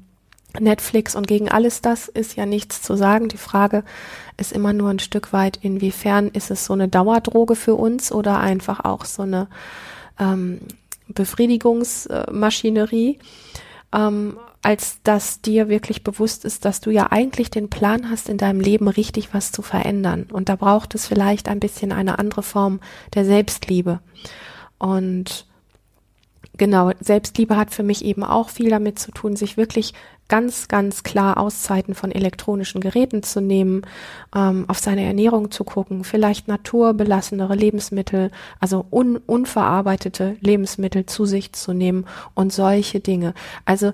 Netflix 0.59 1.15
und 1.15 1.27
gegen 1.27 1.51
alles 1.51 1.83
das 1.83 2.09
ist 2.09 2.37
ja 2.37 2.47
nichts 2.47 2.81
zu 2.81 2.97
sagen. 2.97 3.29
Die 3.29 3.37
Frage 3.37 3.85
ist 4.39 4.53
immer 4.53 4.73
nur 4.73 4.89
ein 4.89 4.99
Stück 4.99 5.35
weit, 5.35 5.59
inwiefern 5.61 6.29
ist 6.29 6.51
es 6.51 6.65
so 6.65 6.73
eine 6.73 6.89
Dauerdroge 6.89 7.55
für 7.55 7.75
uns 7.75 8.11
oder 8.11 8.41
einfach 8.41 8.83
auch 8.85 9.05
so 9.05 9.25
eine 9.25 9.49
ähm, 10.19 10.61
Befriedigungsmaschinerie, 11.09 13.19
ähm, 13.93 14.39
als 14.63 15.01
dass 15.03 15.41
dir 15.41 15.69
wirklich 15.69 16.05
bewusst 16.05 16.45
ist, 16.45 16.65
dass 16.65 16.81
du 16.81 16.91
ja 16.91 17.09
eigentlich 17.11 17.51
den 17.51 17.71
Plan 17.71 18.11
hast, 18.11 18.29
in 18.29 18.39
deinem 18.39 18.61
Leben 18.61 18.89
richtig 18.89 19.33
was 19.33 19.53
zu 19.53 19.63
verändern. 19.63 20.27
Und 20.31 20.49
da 20.49 20.57
braucht 20.57 20.95
es 20.95 21.07
vielleicht 21.07 21.49
ein 21.49 21.61
bisschen 21.61 21.93
eine 21.93 22.19
andere 22.19 22.43
Form 22.43 22.81
der 23.15 23.25
Selbstliebe. 23.25 24.01
Und 24.79 25.47
genau, 26.57 26.93
Selbstliebe 27.01 27.57
hat 27.57 27.73
für 27.73 27.83
mich 27.83 28.05
eben 28.05 28.25
auch 28.25 28.49
viel 28.49 28.71
damit 28.71 28.99
zu 28.99 29.11
tun, 29.13 29.37
sich 29.37 29.57
wirklich 29.57 29.95
ganz, 30.29 30.69
ganz 30.69 31.03
klar 31.03 31.39
Auszeiten 31.39 31.95
von 31.95 32.13
elektronischen 32.13 32.81
Geräten 32.81 33.23
zu 33.23 33.41
nehmen, 33.41 33.83
ähm, 34.35 34.67
auf 34.69 34.79
seine 34.79 35.05
Ernährung 35.05 35.51
zu 35.51 35.65
gucken, 35.65 36.05
vielleicht 36.05 36.49
naturbelassenere 36.49 37.55
Lebensmittel, 37.55 38.31
also 38.61 38.87
un 38.91 39.17
unverarbeitete 39.17 40.37
Lebensmittel 40.41 41.07
zu 41.07 41.25
sich 41.25 41.53
zu 41.53 41.73
nehmen 41.73 42.07
und 42.35 42.53
solche 42.53 43.01
Dinge. 43.01 43.35
Also 43.65 43.93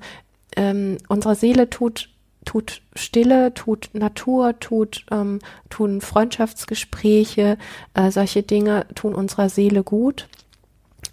ähm, 0.57 0.99
unsere 1.09 1.35
Seele 1.35 1.71
tut 1.71 2.11
tut 2.45 2.83
Stille, 2.95 3.55
tut 3.55 3.91
Natur, 3.95 4.59
tut 4.61 5.07
ähm, 5.11 5.39
tun 5.71 6.01
Freundschaftsgespräche, 6.01 7.57
äh, 7.95 8.11
solche 8.11 8.43
Dinge 8.43 8.87
tun 8.95 9.15
unserer 9.15 9.49
Seele 9.49 9.83
gut. 9.83 10.29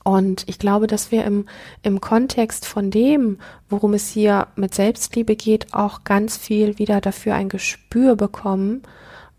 Und 0.04 0.44
ich 0.48 0.58
glaube, 0.58 0.88
dass 0.88 1.12
wir 1.12 1.26
im, 1.26 1.46
im 1.84 2.02
Kontext 2.02 2.66
von 2.66 2.90
dem, 2.90 3.38
worum 3.70 3.94
es 3.94 4.10
hier 4.10 4.48
mit 4.56 4.74
Selbstliebe 4.74 5.36
geht, 5.36 5.74
auch 5.74 6.04
ganz 6.04 6.38
viel 6.38 6.80
wieder 6.80 7.02
dafür 7.02 7.36
ein 7.36 7.50
Gespür 7.50 8.16
bekommen, 8.16 8.82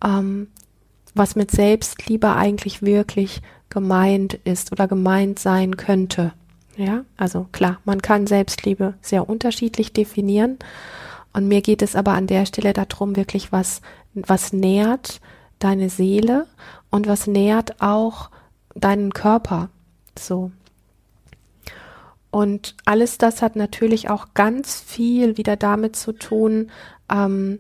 ähm, 0.04 0.49
was 1.14 1.35
mit 1.35 1.50
Selbstliebe 1.50 2.35
eigentlich 2.35 2.83
wirklich 2.83 3.42
gemeint 3.71 4.35
ist 4.45 4.71
oder 4.73 4.87
gemeint 4.87 5.38
sein 5.38 5.76
könnte. 5.76 6.33
Ja, 6.76 7.04
also 7.16 7.47
klar, 7.52 7.81
man 7.85 8.00
kann 8.00 8.26
Selbstliebe 8.26 8.95
sehr 9.02 9.28
unterschiedlich 9.28 9.92
definieren. 9.92 10.59
Und 11.33 11.49
mir 11.49 11.62
geht 11.62 11.83
es 11.83 11.97
aber 11.97 12.12
an 12.12 12.26
der 12.26 12.47
Stelle 12.47 12.73
darum, 12.73 13.16
wirklich 13.16 13.52
was, 13.52 13.81
was 14.14 14.52
nährt 14.52 15.21
deine 15.59 15.90
Seele 15.90 16.47
und 16.90 17.07
was 17.07 17.26
nährt 17.26 17.81
auch 17.81 18.31
deinen 18.75 19.12
Körper. 19.12 19.71
So. 20.19 20.50
Und 22.31 22.76
alles 22.87 23.19
das 23.19 23.42
hat 23.42 23.57
natürlich 23.57 24.09
auch 24.09 24.28
ganz 24.35 24.81
viel 24.81 25.37
wieder 25.37 25.57
damit 25.57 25.97
zu 25.97 26.12
tun, 26.12 26.71
ähm, 27.11 27.59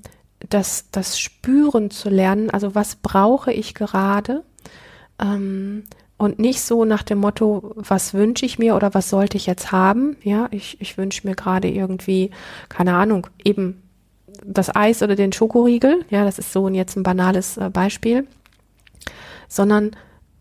das, 0.48 0.86
das 0.90 1.20
Spüren 1.20 1.90
zu 1.90 2.08
lernen. 2.08 2.50
Also 2.50 2.74
was 2.74 2.96
brauche 2.96 3.52
ich 3.52 3.74
gerade? 3.74 4.42
Ähm, 5.20 5.84
und 6.16 6.38
nicht 6.38 6.62
so 6.62 6.84
nach 6.84 7.02
dem 7.02 7.18
Motto, 7.18 7.72
was 7.74 8.14
wünsche 8.14 8.46
ich 8.46 8.58
mir 8.58 8.76
oder 8.76 8.94
was 8.94 9.10
sollte 9.10 9.36
ich 9.36 9.46
jetzt 9.46 9.72
haben? 9.72 10.16
Ja, 10.22 10.48
ich, 10.52 10.80
ich 10.80 10.96
wünsche 10.96 11.26
mir 11.26 11.34
gerade 11.34 11.68
irgendwie, 11.68 12.30
keine 12.68 12.94
Ahnung, 12.94 13.26
eben 13.44 13.82
das 14.44 14.74
Eis 14.74 15.02
oder 15.02 15.16
den 15.16 15.32
Schokoriegel. 15.32 16.04
Ja, 16.10 16.24
das 16.24 16.38
ist 16.38 16.52
so 16.52 16.68
jetzt 16.68 16.96
ein 16.96 17.02
banales 17.02 17.56
äh, 17.56 17.70
Beispiel. 17.70 18.26
Sondern 19.48 19.90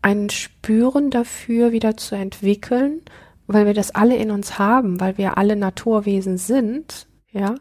ein 0.01 0.29
Spüren 0.29 1.09
dafür 1.09 1.71
wieder 1.71 1.97
zu 1.97 2.15
entwickeln, 2.15 3.01
weil 3.47 3.65
wir 3.65 3.73
das 3.73 3.93
alle 3.93 4.15
in 4.15 4.31
uns 4.31 4.57
haben, 4.57 4.99
weil 4.99 5.17
wir 5.17 5.37
alle 5.37 5.55
Naturwesen 5.55 6.37
sind, 6.37 7.07
ja. 7.31 7.55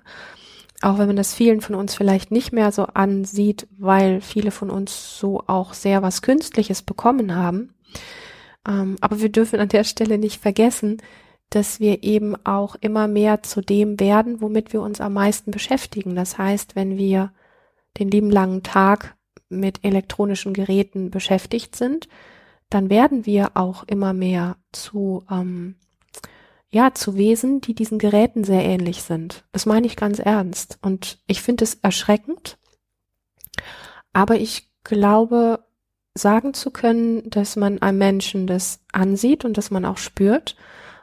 Auch 0.82 0.96
wenn 0.96 1.08
man 1.08 1.16
das 1.16 1.34
vielen 1.34 1.60
von 1.60 1.74
uns 1.74 1.94
vielleicht 1.94 2.30
nicht 2.30 2.52
mehr 2.52 2.72
so 2.72 2.84
ansieht, 2.86 3.68
weil 3.76 4.22
viele 4.22 4.50
von 4.50 4.70
uns 4.70 5.18
so 5.18 5.42
auch 5.46 5.74
sehr 5.74 6.02
was 6.02 6.22
Künstliches 6.22 6.80
bekommen 6.80 7.34
haben. 7.34 7.74
Ähm, 8.66 8.96
aber 9.02 9.20
wir 9.20 9.28
dürfen 9.30 9.60
an 9.60 9.68
der 9.68 9.84
Stelle 9.84 10.16
nicht 10.16 10.40
vergessen, 10.40 11.02
dass 11.50 11.80
wir 11.80 12.02
eben 12.02 12.34
auch 12.46 12.76
immer 12.80 13.08
mehr 13.08 13.42
zu 13.42 13.60
dem 13.60 14.00
werden, 14.00 14.40
womit 14.40 14.72
wir 14.72 14.80
uns 14.80 15.02
am 15.02 15.12
meisten 15.12 15.50
beschäftigen. 15.50 16.14
Das 16.14 16.38
heißt, 16.38 16.76
wenn 16.76 16.96
wir 16.96 17.32
den 17.98 18.10
lieben 18.10 18.30
langen 18.30 18.62
Tag 18.62 19.16
mit 19.50 19.84
elektronischen 19.84 20.54
Geräten 20.54 21.10
beschäftigt 21.10 21.76
sind, 21.76 22.08
dann 22.70 22.88
werden 22.88 23.26
wir 23.26 23.52
auch 23.54 23.82
immer 23.84 24.12
mehr 24.12 24.56
zu, 24.72 25.24
ähm, 25.30 25.74
ja, 26.70 26.94
zu 26.94 27.16
Wesen, 27.16 27.60
die 27.60 27.74
diesen 27.74 27.98
Geräten 27.98 28.44
sehr 28.44 28.64
ähnlich 28.64 29.02
sind. 29.02 29.44
Das 29.52 29.66
meine 29.66 29.86
ich 29.86 29.96
ganz 29.96 30.20
ernst. 30.20 30.78
Und 30.80 31.18
ich 31.26 31.42
finde 31.42 31.64
es 31.64 31.74
erschreckend. 31.74 32.58
Aber 34.12 34.36
ich 34.36 34.70
glaube, 34.84 35.64
sagen 36.14 36.54
zu 36.54 36.70
können, 36.70 37.28
dass 37.28 37.56
man 37.56 37.82
einem 37.82 37.98
Menschen 37.98 38.46
das 38.46 38.80
ansieht 38.92 39.44
und 39.44 39.58
dass 39.58 39.70
man 39.70 39.84
auch 39.84 39.98
spürt, 39.98 40.56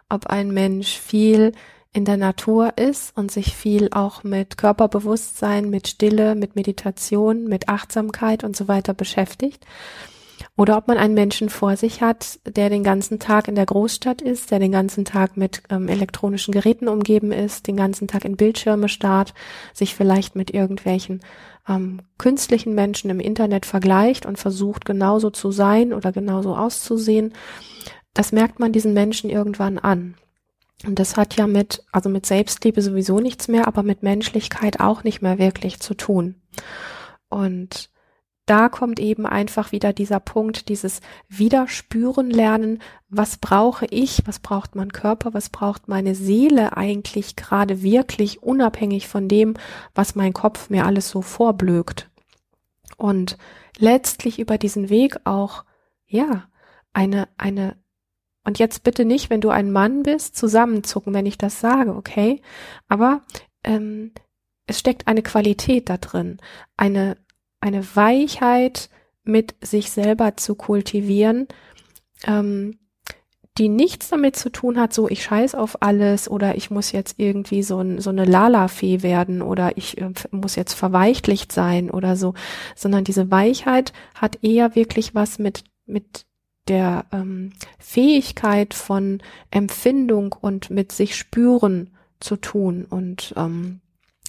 ob 0.09 0.27
ein 0.27 0.51
Mensch 0.51 0.97
viel 0.97 1.51
in 1.93 2.05
der 2.05 2.17
Natur 2.17 2.77
ist 2.77 3.15
und 3.17 3.31
sich 3.31 3.55
viel 3.55 3.89
auch 3.91 4.23
mit 4.23 4.57
Körperbewusstsein, 4.57 5.69
mit 5.69 5.87
Stille, 5.87 6.35
mit 6.35 6.55
Meditation, 6.55 7.45
mit 7.45 7.69
Achtsamkeit 7.69 8.43
und 8.43 8.55
so 8.55 8.67
weiter 8.67 8.93
beschäftigt. 8.93 9.65
Oder 10.55 10.77
ob 10.77 10.87
man 10.87 10.97
einen 10.97 11.13
Menschen 11.13 11.49
vor 11.49 11.77
sich 11.77 12.01
hat, 12.01 12.39
der 12.45 12.69
den 12.69 12.83
ganzen 12.83 13.19
Tag 13.19 13.47
in 13.47 13.55
der 13.55 13.65
Großstadt 13.65 14.21
ist, 14.21 14.51
der 14.51 14.59
den 14.59 14.71
ganzen 14.71 15.05
Tag 15.05 15.37
mit 15.37 15.61
ähm, 15.69 15.87
elektronischen 15.87 16.51
Geräten 16.51 16.87
umgeben 16.87 17.31
ist, 17.31 17.67
den 17.67 17.77
ganzen 17.77 18.07
Tag 18.07 18.25
in 18.25 18.37
Bildschirme 18.37 18.89
starrt, 18.89 19.33
sich 19.73 19.95
vielleicht 19.95 20.35
mit 20.35 20.51
irgendwelchen 20.51 21.21
ähm, 21.67 22.01
künstlichen 22.17 22.73
Menschen 22.73 23.09
im 23.09 23.19
Internet 23.19 23.65
vergleicht 23.65 24.25
und 24.25 24.39
versucht 24.39 24.85
genauso 24.85 25.29
zu 25.29 25.51
sein 25.51 25.93
oder 25.93 26.11
genauso 26.11 26.55
auszusehen, 26.55 27.33
das 28.13 28.31
merkt 28.31 28.59
man 28.59 28.71
diesen 28.71 28.93
Menschen 28.93 29.29
irgendwann 29.29 29.77
an. 29.77 30.15
Und 30.85 30.99
das 30.99 31.17
hat 31.17 31.35
ja 31.35 31.47
mit, 31.47 31.83
also 31.91 32.09
mit 32.09 32.25
Selbstliebe 32.25 32.81
sowieso 32.81 33.19
nichts 33.19 33.47
mehr, 33.47 33.67
aber 33.67 33.83
mit 33.83 34.03
Menschlichkeit 34.03 34.79
auch 34.79 35.03
nicht 35.03 35.21
mehr 35.21 35.39
wirklich 35.39 35.79
zu 35.79 35.95
tun. 35.95 36.35
Und 37.29 37.89
da 38.47 38.69
kommt 38.69 38.99
eben 38.99 39.25
einfach 39.25 39.73
wieder 39.73 39.91
dieser 39.91 40.21
Punkt, 40.21 40.69
dieses 40.69 41.01
Widerspüren 41.27 42.29
lernen, 42.31 42.81
was 43.09 43.37
brauche 43.37 43.85
ich, 43.87 44.21
was 44.25 44.39
braucht 44.39 44.73
mein 44.73 44.93
Körper, 44.93 45.33
was 45.33 45.49
braucht 45.49 45.89
meine 45.89 46.15
Seele 46.15 46.77
eigentlich 46.77 47.35
gerade 47.35 47.81
wirklich, 47.81 48.41
unabhängig 48.41 49.09
von 49.09 49.27
dem, 49.27 49.55
was 49.93 50.15
mein 50.15 50.31
Kopf 50.31 50.69
mir 50.69 50.85
alles 50.85 51.09
so 51.09 51.21
vorblökt. 51.21 52.09
Und 52.95 53.37
letztlich 53.77 54.39
über 54.39 54.57
diesen 54.57 54.89
Weg 54.89 55.19
auch, 55.25 55.65
ja, 56.05 56.47
eine, 56.93 57.27
eine, 57.37 57.75
und 58.47 58.59
jetzt 58.59 58.83
bitte 58.83 59.03
nicht, 59.03 59.29
wenn 59.29 59.41
du 59.41 59.49
ein 59.49 59.73
Mann 59.73 60.03
bist, 60.03 60.37
zusammenzucken, 60.37 61.13
wenn 61.13 61.25
ich 61.25 61.37
das 61.37 61.59
sage, 61.59 61.93
okay? 61.93 62.41
Aber 62.87 63.19
ähm, 63.65 64.13
es 64.67 64.79
steckt 64.79 65.05
eine 65.05 65.21
Qualität 65.21 65.89
da 65.89 65.97
drin, 65.97 66.37
eine, 66.77 67.17
eine 67.59 67.83
Weichheit 67.97 68.89
mit 69.25 69.55
sich 69.59 69.91
selber 69.91 70.37
zu 70.37 70.55
kultivieren, 70.55 71.49
ähm, 72.23 72.79
die 73.57 73.67
nichts 73.67 74.07
damit 74.07 74.37
zu 74.37 74.49
tun 74.49 74.79
hat, 74.79 74.93
so 74.93 75.09
ich 75.09 75.23
scheiß 75.23 75.53
auf 75.53 75.81
alles 75.81 76.31
oder 76.31 76.55
ich 76.55 76.71
muss 76.71 76.93
jetzt 76.93 77.15
irgendwie 77.17 77.63
so, 77.63 77.81
ein, 77.81 77.99
so 77.99 78.11
eine 78.11 78.23
Lala-Fee 78.23 79.03
werden 79.03 79.41
oder 79.41 79.75
ich 79.75 79.97
äh, 79.97 80.13
muss 80.31 80.55
jetzt 80.55 80.73
verweichlicht 80.73 81.51
sein 81.51 81.91
oder 81.91 82.15
so, 82.15 82.33
sondern 82.77 83.03
diese 83.03 83.29
Weichheit 83.29 83.91
hat 84.15 84.41
eher 84.41 84.73
wirklich 84.73 85.13
was 85.15 85.37
mit, 85.37 85.65
mit 85.85 86.26
der 86.67 87.05
ähm, 87.11 87.53
Fähigkeit 87.79 88.73
von 88.73 89.21
Empfindung 89.51 90.35
und 90.39 90.69
mit 90.69 90.91
sich 90.91 91.15
spüren 91.15 91.91
zu 92.19 92.35
tun 92.35 92.85
und 92.89 93.33
ähm, 93.37 93.81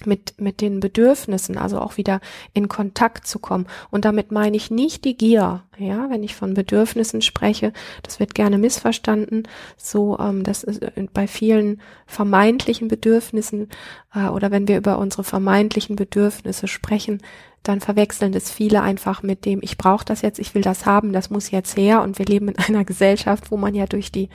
mit, 0.04 0.40
mit 0.40 0.60
den 0.60 0.80
Bedürfnissen, 0.80 1.58
also 1.58 1.80
auch 1.80 1.96
wieder 1.96 2.20
in 2.54 2.68
Kontakt 2.68 3.26
zu 3.26 3.38
kommen. 3.38 3.66
Und 3.90 4.04
damit 4.04 4.30
meine 4.30 4.56
ich 4.56 4.70
nicht 4.70 5.04
die 5.04 5.16
Gier, 5.16 5.64
ja, 5.76 6.10
wenn 6.10 6.22
ich 6.22 6.34
von 6.34 6.54
Bedürfnissen 6.54 7.22
spreche, 7.22 7.72
das 8.02 8.20
wird 8.20 8.34
gerne 8.34 8.58
missverstanden, 8.58 9.48
so, 9.76 10.18
ähm, 10.18 10.44
das 10.44 10.62
ist 10.62 10.82
äh, 10.82 11.06
bei 11.12 11.26
vielen 11.26 11.80
vermeintlichen 12.06 12.88
Bedürfnissen, 12.88 13.68
äh, 14.14 14.28
oder 14.28 14.50
wenn 14.50 14.68
wir 14.68 14.76
über 14.76 14.98
unsere 14.98 15.24
vermeintlichen 15.24 15.96
Bedürfnisse 15.96 16.68
sprechen, 16.68 17.20
dann 17.68 17.80
verwechseln 17.80 18.32
das 18.32 18.50
viele 18.50 18.82
einfach 18.82 19.22
mit 19.22 19.44
dem, 19.44 19.60
ich 19.62 19.76
brauche 19.76 20.04
das 20.04 20.22
jetzt, 20.22 20.38
ich 20.38 20.54
will 20.54 20.62
das 20.62 20.86
haben, 20.86 21.12
das 21.12 21.30
muss 21.30 21.50
jetzt 21.50 21.76
her. 21.76 22.02
Und 22.02 22.18
wir 22.18 22.26
leben 22.26 22.48
in 22.48 22.58
einer 22.66 22.84
Gesellschaft, 22.84 23.50
wo 23.50 23.56
man 23.56 23.74
ja 23.74 23.86
durch 23.86 24.10
die 24.10 24.28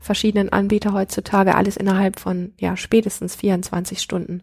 verschiedenen 0.00 0.52
Anbieter 0.52 0.92
heutzutage 0.92 1.54
alles 1.54 1.76
innerhalb 1.76 2.20
von 2.20 2.52
ja 2.58 2.76
spätestens 2.76 3.36
24 3.36 4.00
Stunden 4.00 4.42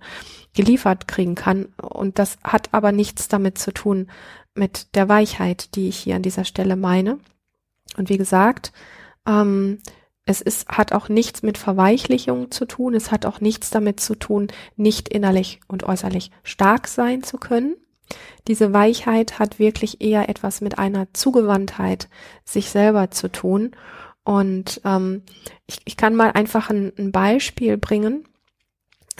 geliefert 0.53 1.07
kriegen 1.07 1.35
kann. 1.35 1.65
Und 1.81 2.19
das 2.19 2.37
hat 2.43 2.69
aber 2.73 2.91
nichts 2.91 3.27
damit 3.27 3.57
zu 3.57 3.71
tun 3.71 4.07
mit 4.55 4.95
der 4.95 5.09
Weichheit, 5.09 5.75
die 5.75 5.89
ich 5.89 5.97
hier 5.97 6.15
an 6.15 6.23
dieser 6.23 6.45
Stelle 6.45 6.75
meine. 6.75 7.19
Und 7.97 8.09
wie 8.09 8.17
gesagt, 8.17 8.71
ähm, 9.27 9.79
es 10.25 10.41
ist, 10.41 10.69
hat 10.69 10.93
auch 10.93 11.09
nichts 11.09 11.43
mit 11.43 11.57
Verweichlichung 11.57 12.51
zu 12.51 12.65
tun. 12.65 12.93
Es 12.93 13.11
hat 13.11 13.25
auch 13.25 13.41
nichts 13.41 13.69
damit 13.69 13.99
zu 13.99 14.15
tun, 14.15 14.47
nicht 14.75 15.09
innerlich 15.09 15.59
und 15.67 15.83
äußerlich 15.83 16.31
stark 16.43 16.87
sein 16.87 17.23
zu 17.23 17.37
können. 17.37 17.75
Diese 18.47 18.73
Weichheit 18.73 19.39
hat 19.39 19.59
wirklich 19.59 20.01
eher 20.01 20.29
etwas 20.29 20.61
mit 20.61 20.79
einer 20.79 21.13
Zugewandtheit 21.13 22.09
sich 22.45 22.69
selber 22.69 23.11
zu 23.11 23.31
tun. 23.31 23.71
Und 24.23 24.81
ähm, 24.85 25.23
ich, 25.67 25.79
ich 25.85 25.97
kann 25.97 26.15
mal 26.15 26.31
einfach 26.31 26.69
ein, 26.69 26.91
ein 26.97 27.11
Beispiel 27.11 27.77
bringen 27.77 28.25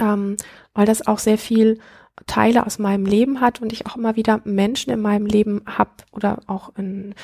ähm, 0.02 0.38
weil 0.74 0.86
das 0.86 1.06
auch 1.08 1.20
sehr 1.20 1.38
viel 1.38 1.80
Teile 2.28 2.66
aus 2.66 2.78
meinem 2.78 3.06
Leben 3.06 3.42
hat 3.42 3.62
und 3.62 3.74
ich 3.74 3.86
auch 3.86 3.96
immer 3.96 4.16
wieder 4.16 4.42
Menschen 4.44 4.92
in 4.92 5.02
meinem 5.02 5.26
Leben 5.26 5.64
habe 5.66 5.92
oder 6.12 6.40
auch 6.48 6.76
in, 6.78 7.16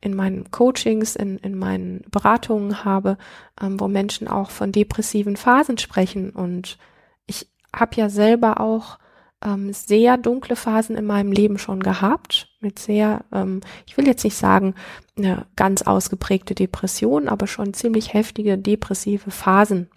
in 0.00 0.14
meinen 0.14 0.50
Coachings, 0.50 1.16
in, 1.16 1.38
in 1.38 1.56
meinen 1.58 2.04
Beratungen 2.10 2.84
habe, 2.84 3.16
ähm, 3.60 3.80
wo 3.80 3.88
Menschen 3.88 4.28
auch 4.28 4.50
von 4.50 4.70
depressiven 4.70 5.36
Phasen 5.36 5.78
sprechen. 5.78 6.30
Und 6.30 6.78
ich 7.26 7.48
habe 7.74 7.96
ja 7.96 8.08
selber 8.08 8.60
auch 8.60 8.98
ähm, 9.44 9.72
sehr 9.72 10.16
dunkle 10.16 10.56
Phasen 10.56 10.96
in 10.96 11.04
meinem 11.04 11.32
Leben 11.32 11.58
schon 11.58 11.80
gehabt, 11.80 12.48
mit 12.60 12.78
sehr, 12.78 13.24
ähm, 13.32 13.60
ich 13.86 13.96
will 13.96 14.06
jetzt 14.06 14.24
nicht 14.24 14.36
sagen, 14.36 14.74
eine 15.16 15.46
ganz 15.56 15.82
ausgeprägte 15.82 16.54
Depression, 16.54 17.28
aber 17.28 17.46
schon 17.46 17.74
ziemlich 17.74 18.14
heftige 18.14 18.58
depressive 18.58 19.30
Phasen. 19.30 19.88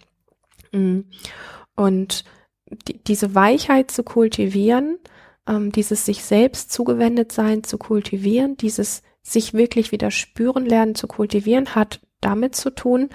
Mhm. 0.72 1.06
Und 1.74 2.24
die, 2.86 3.02
diese 3.02 3.34
Weichheit 3.34 3.90
zu 3.90 4.02
kultivieren, 4.02 4.98
ähm, 5.48 5.72
dieses 5.72 6.04
sich 6.04 6.24
selbst 6.24 6.70
zugewendet 6.72 7.32
sein 7.32 7.64
zu 7.64 7.78
kultivieren, 7.78 8.56
dieses 8.56 9.02
sich 9.22 9.54
wirklich 9.54 9.92
wieder 9.92 10.10
spüren 10.10 10.66
lernen 10.66 10.94
zu 10.94 11.06
kultivieren, 11.06 11.74
hat 11.74 12.00
damit 12.20 12.54
zu 12.54 12.70
tun, 12.70 13.08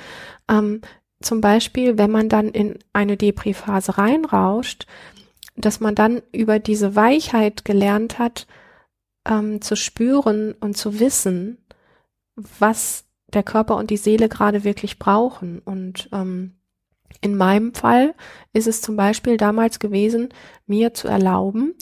ähm, 0.49 0.81
zum 1.21 1.39
Beispiel, 1.41 1.97
wenn 1.97 2.11
man 2.11 2.27
dann 2.27 2.49
in 2.49 2.79
eine 2.91 3.17
Depri-Phase 3.17 3.97
reinrauscht, 3.97 4.85
dass 5.55 5.79
man 5.79 5.95
dann 5.95 6.21
über 6.31 6.59
diese 6.59 6.95
Weichheit 6.95 7.65
gelernt 7.65 8.19
hat, 8.19 8.47
ähm, 9.27 9.61
zu 9.61 9.75
spüren 9.75 10.53
und 10.59 10.77
zu 10.77 10.99
wissen, 10.99 11.57
was 12.35 13.05
der 13.27 13.43
Körper 13.43 13.77
und 13.77 13.89
die 13.89 13.97
Seele 13.97 14.29
gerade 14.29 14.63
wirklich 14.63 14.99
brauchen. 14.99 15.59
Und 15.59 16.09
ähm, 16.11 16.55
in 17.21 17.35
meinem 17.35 17.73
Fall 17.73 18.15
ist 18.53 18.67
es 18.67 18.81
zum 18.81 18.95
Beispiel 18.95 19.37
damals 19.37 19.79
gewesen, 19.79 20.29
mir 20.65 20.93
zu 20.93 21.07
erlauben, 21.07 21.75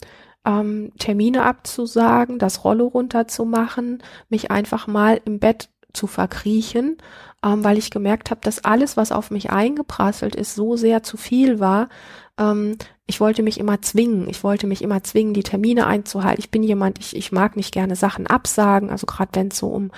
ähm, 0.46 0.92
Termine 0.98 1.44
abzusagen, 1.44 2.40
das 2.40 2.64
Rollo 2.64 2.88
runterzumachen, 2.88 4.04
mich 4.30 4.52
einfach 4.52 4.88
mal 4.88 5.22
im 5.26 5.40
Bett 5.40 5.70
zu 5.94 6.08
verkriechen, 6.08 6.98
ähm, 7.44 7.64
weil 7.64 7.78
ich 7.78 7.92
gemerkt 7.92 8.32
habe, 8.32 8.42
dass 8.44 8.64
alles, 8.64 8.98
was 8.98 9.12
auf 9.12 9.32
mich 9.32 9.50
eingeprasselt 9.50 10.36
ist, 10.36 10.56
so 10.56 10.76
sehr 10.76 11.04
zu 11.04 11.18
viel 11.18 11.60
war. 11.60 11.90
Ähm, 12.38 12.78
ich 13.08 13.20
wollte 13.20 13.44
mich 13.44 13.60
immer 13.60 13.82
zwingen. 13.82 14.30
Ich 14.30 14.44
wollte 14.44 14.68
mich 14.68 14.82
immer 14.82 15.04
zwingen, 15.04 15.34
die 15.34 15.44
Termine 15.44 15.86
einzuhalten. 15.86 16.40
Ich 16.40 16.50
bin 16.50 16.64
jemand, 16.64 16.98
ich, 17.00 17.16
ich 17.16 17.32
mag 17.34 17.58
nicht 17.58 17.74
gerne 17.74 17.96
Sachen 17.98 18.26
absagen. 18.26 18.90
Also 18.90 19.06
gerade 19.06 19.32
wenn 19.34 19.50
es 19.50 19.58
so 19.58 19.68
um, 19.68 19.92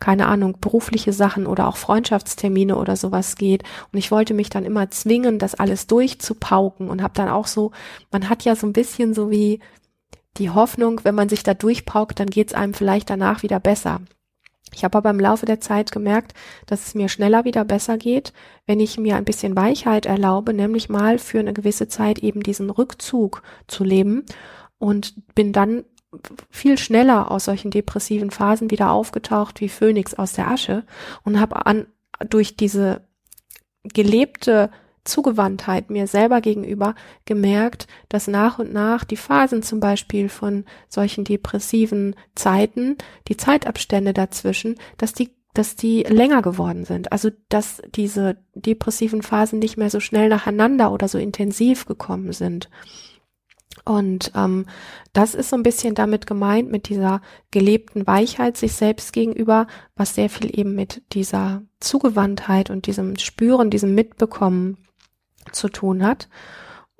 keine 0.00 0.26
Ahnung, 0.26 0.56
berufliche 0.60 1.12
Sachen 1.12 1.46
oder 1.46 1.68
auch 1.68 1.76
Freundschaftstermine 1.76 2.76
oder 2.76 2.96
sowas 2.96 3.36
geht. 3.36 3.64
Und 3.92 3.98
ich 3.98 4.10
wollte 4.10 4.32
mich 4.32 4.48
dann 4.48 4.64
immer 4.64 4.90
zwingen, 4.90 5.38
das 5.38 5.54
alles 5.54 5.86
durchzupauken 5.86 6.88
und 6.88 7.02
habe 7.02 7.14
dann 7.14 7.28
auch 7.28 7.46
so, 7.46 7.72
man 8.10 8.30
hat 8.30 8.44
ja 8.44 8.56
so 8.56 8.66
ein 8.66 8.72
bisschen 8.72 9.12
so 9.12 9.30
wie 9.30 9.60
die 10.38 10.50
Hoffnung, 10.50 11.02
wenn 11.04 11.14
man 11.14 11.28
sich 11.28 11.42
da 11.42 11.54
durchpaukt, 11.54 12.18
dann 12.18 12.28
geht's 12.28 12.54
einem 12.54 12.74
vielleicht 12.74 13.10
danach 13.10 13.42
wieder 13.42 13.60
besser. 13.60 14.00
Ich 14.72 14.82
habe 14.82 14.98
aber 14.98 15.10
im 15.10 15.20
Laufe 15.20 15.46
der 15.46 15.60
Zeit 15.60 15.92
gemerkt, 15.92 16.34
dass 16.66 16.86
es 16.86 16.94
mir 16.94 17.08
schneller 17.08 17.44
wieder 17.44 17.64
besser 17.64 17.98
geht, 17.98 18.32
wenn 18.66 18.80
ich 18.80 18.98
mir 18.98 19.16
ein 19.16 19.24
bisschen 19.24 19.56
Weichheit 19.56 20.06
erlaube, 20.06 20.52
nämlich 20.52 20.88
mal 20.88 21.18
für 21.18 21.38
eine 21.38 21.52
gewisse 21.52 21.88
Zeit 21.88 22.18
eben 22.20 22.42
diesen 22.42 22.70
Rückzug 22.70 23.42
zu 23.68 23.84
leben 23.84 24.24
und 24.78 25.14
bin 25.34 25.52
dann 25.52 25.84
viel 26.50 26.78
schneller 26.78 27.30
aus 27.30 27.44
solchen 27.44 27.70
depressiven 27.70 28.30
Phasen 28.30 28.70
wieder 28.70 28.90
aufgetaucht 28.90 29.60
wie 29.60 29.68
Phönix 29.68 30.14
aus 30.14 30.32
der 30.32 30.48
Asche 30.48 30.84
und 31.24 31.40
habe 31.40 31.66
an 31.66 31.86
durch 32.28 32.56
diese 32.56 33.02
gelebte 33.82 34.70
Zugewandtheit 35.04 35.90
mir 35.90 36.06
selber 36.06 36.40
gegenüber 36.40 36.94
gemerkt, 37.24 37.86
dass 38.08 38.26
nach 38.26 38.58
und 38.58 38.72
nach 38.72 39.04
die 39.04 39.16
Phasen 39.16 39.62
zum 39.62 39.80
Beispiel 39.80 40.28
von 40.28 40.64
solchen 40.88 41.24
depressiven 41.24 42.16
Zeiten, 42.34 42.96
die 43.28 43.36
Zeitabstände 43.36 44.12
dazwischen, 44.12 44.76
dass 44.96 45.12
die 45.12 45.30
dass 45.54 45.76
die 45.76 46.02
länger 46.02 46.42
geworden 46.42 46.84
sind. 46.84 47.12
Also 47.12 47.30
dass 47.48 47.80
diese 47.94 48.36
depressiven 48.56 49.22
Phasen 49.22 49.60
nicht 49.60 49.76
mehr 49.76 49.88
so 49.88 50.00
schnell 50.00 50.28
nacheinander 50.28 50.90
oder 50.90 51.06
so 51.06 51.16
intensiv 51.16 51.86
gekommen 51.86 52.32
sind. 52.32 52.68
Und 53.84 54.32
ähm, 54.34 54.66
das 55.12 55.34
ist 55.34 55.50
so 55.50 55.56
ein 55.56 55.62
bisschen 55.62 55.94
damit 55.94 56.26
gemeint, 56.26 56.70
mit 56.70 56.88
dieser 56.88 57.20
gelebten 57.50 58.06
Weichheit 58.06 58.56
sich 58.56 58.72
selbst 58.72 59.12
gegenüber, 59.12 59.66
was 59.94 60.14
sehr 60.14 60.30
viel 60.30 60.58
eben 60.58 60.74
mit 60.74 61.02
dieser 61.12 61.62
Zugewandtheit 61.80 62.70
und 62.70 62.86
diesem 62.86 63.16
Spüren, 63.16 63.70
diesem 63.70 63.94
Mitbekommen 63.94 64.78
zu 65.52 65.68
tun 65.68 66.04
hat. 66.04 66.28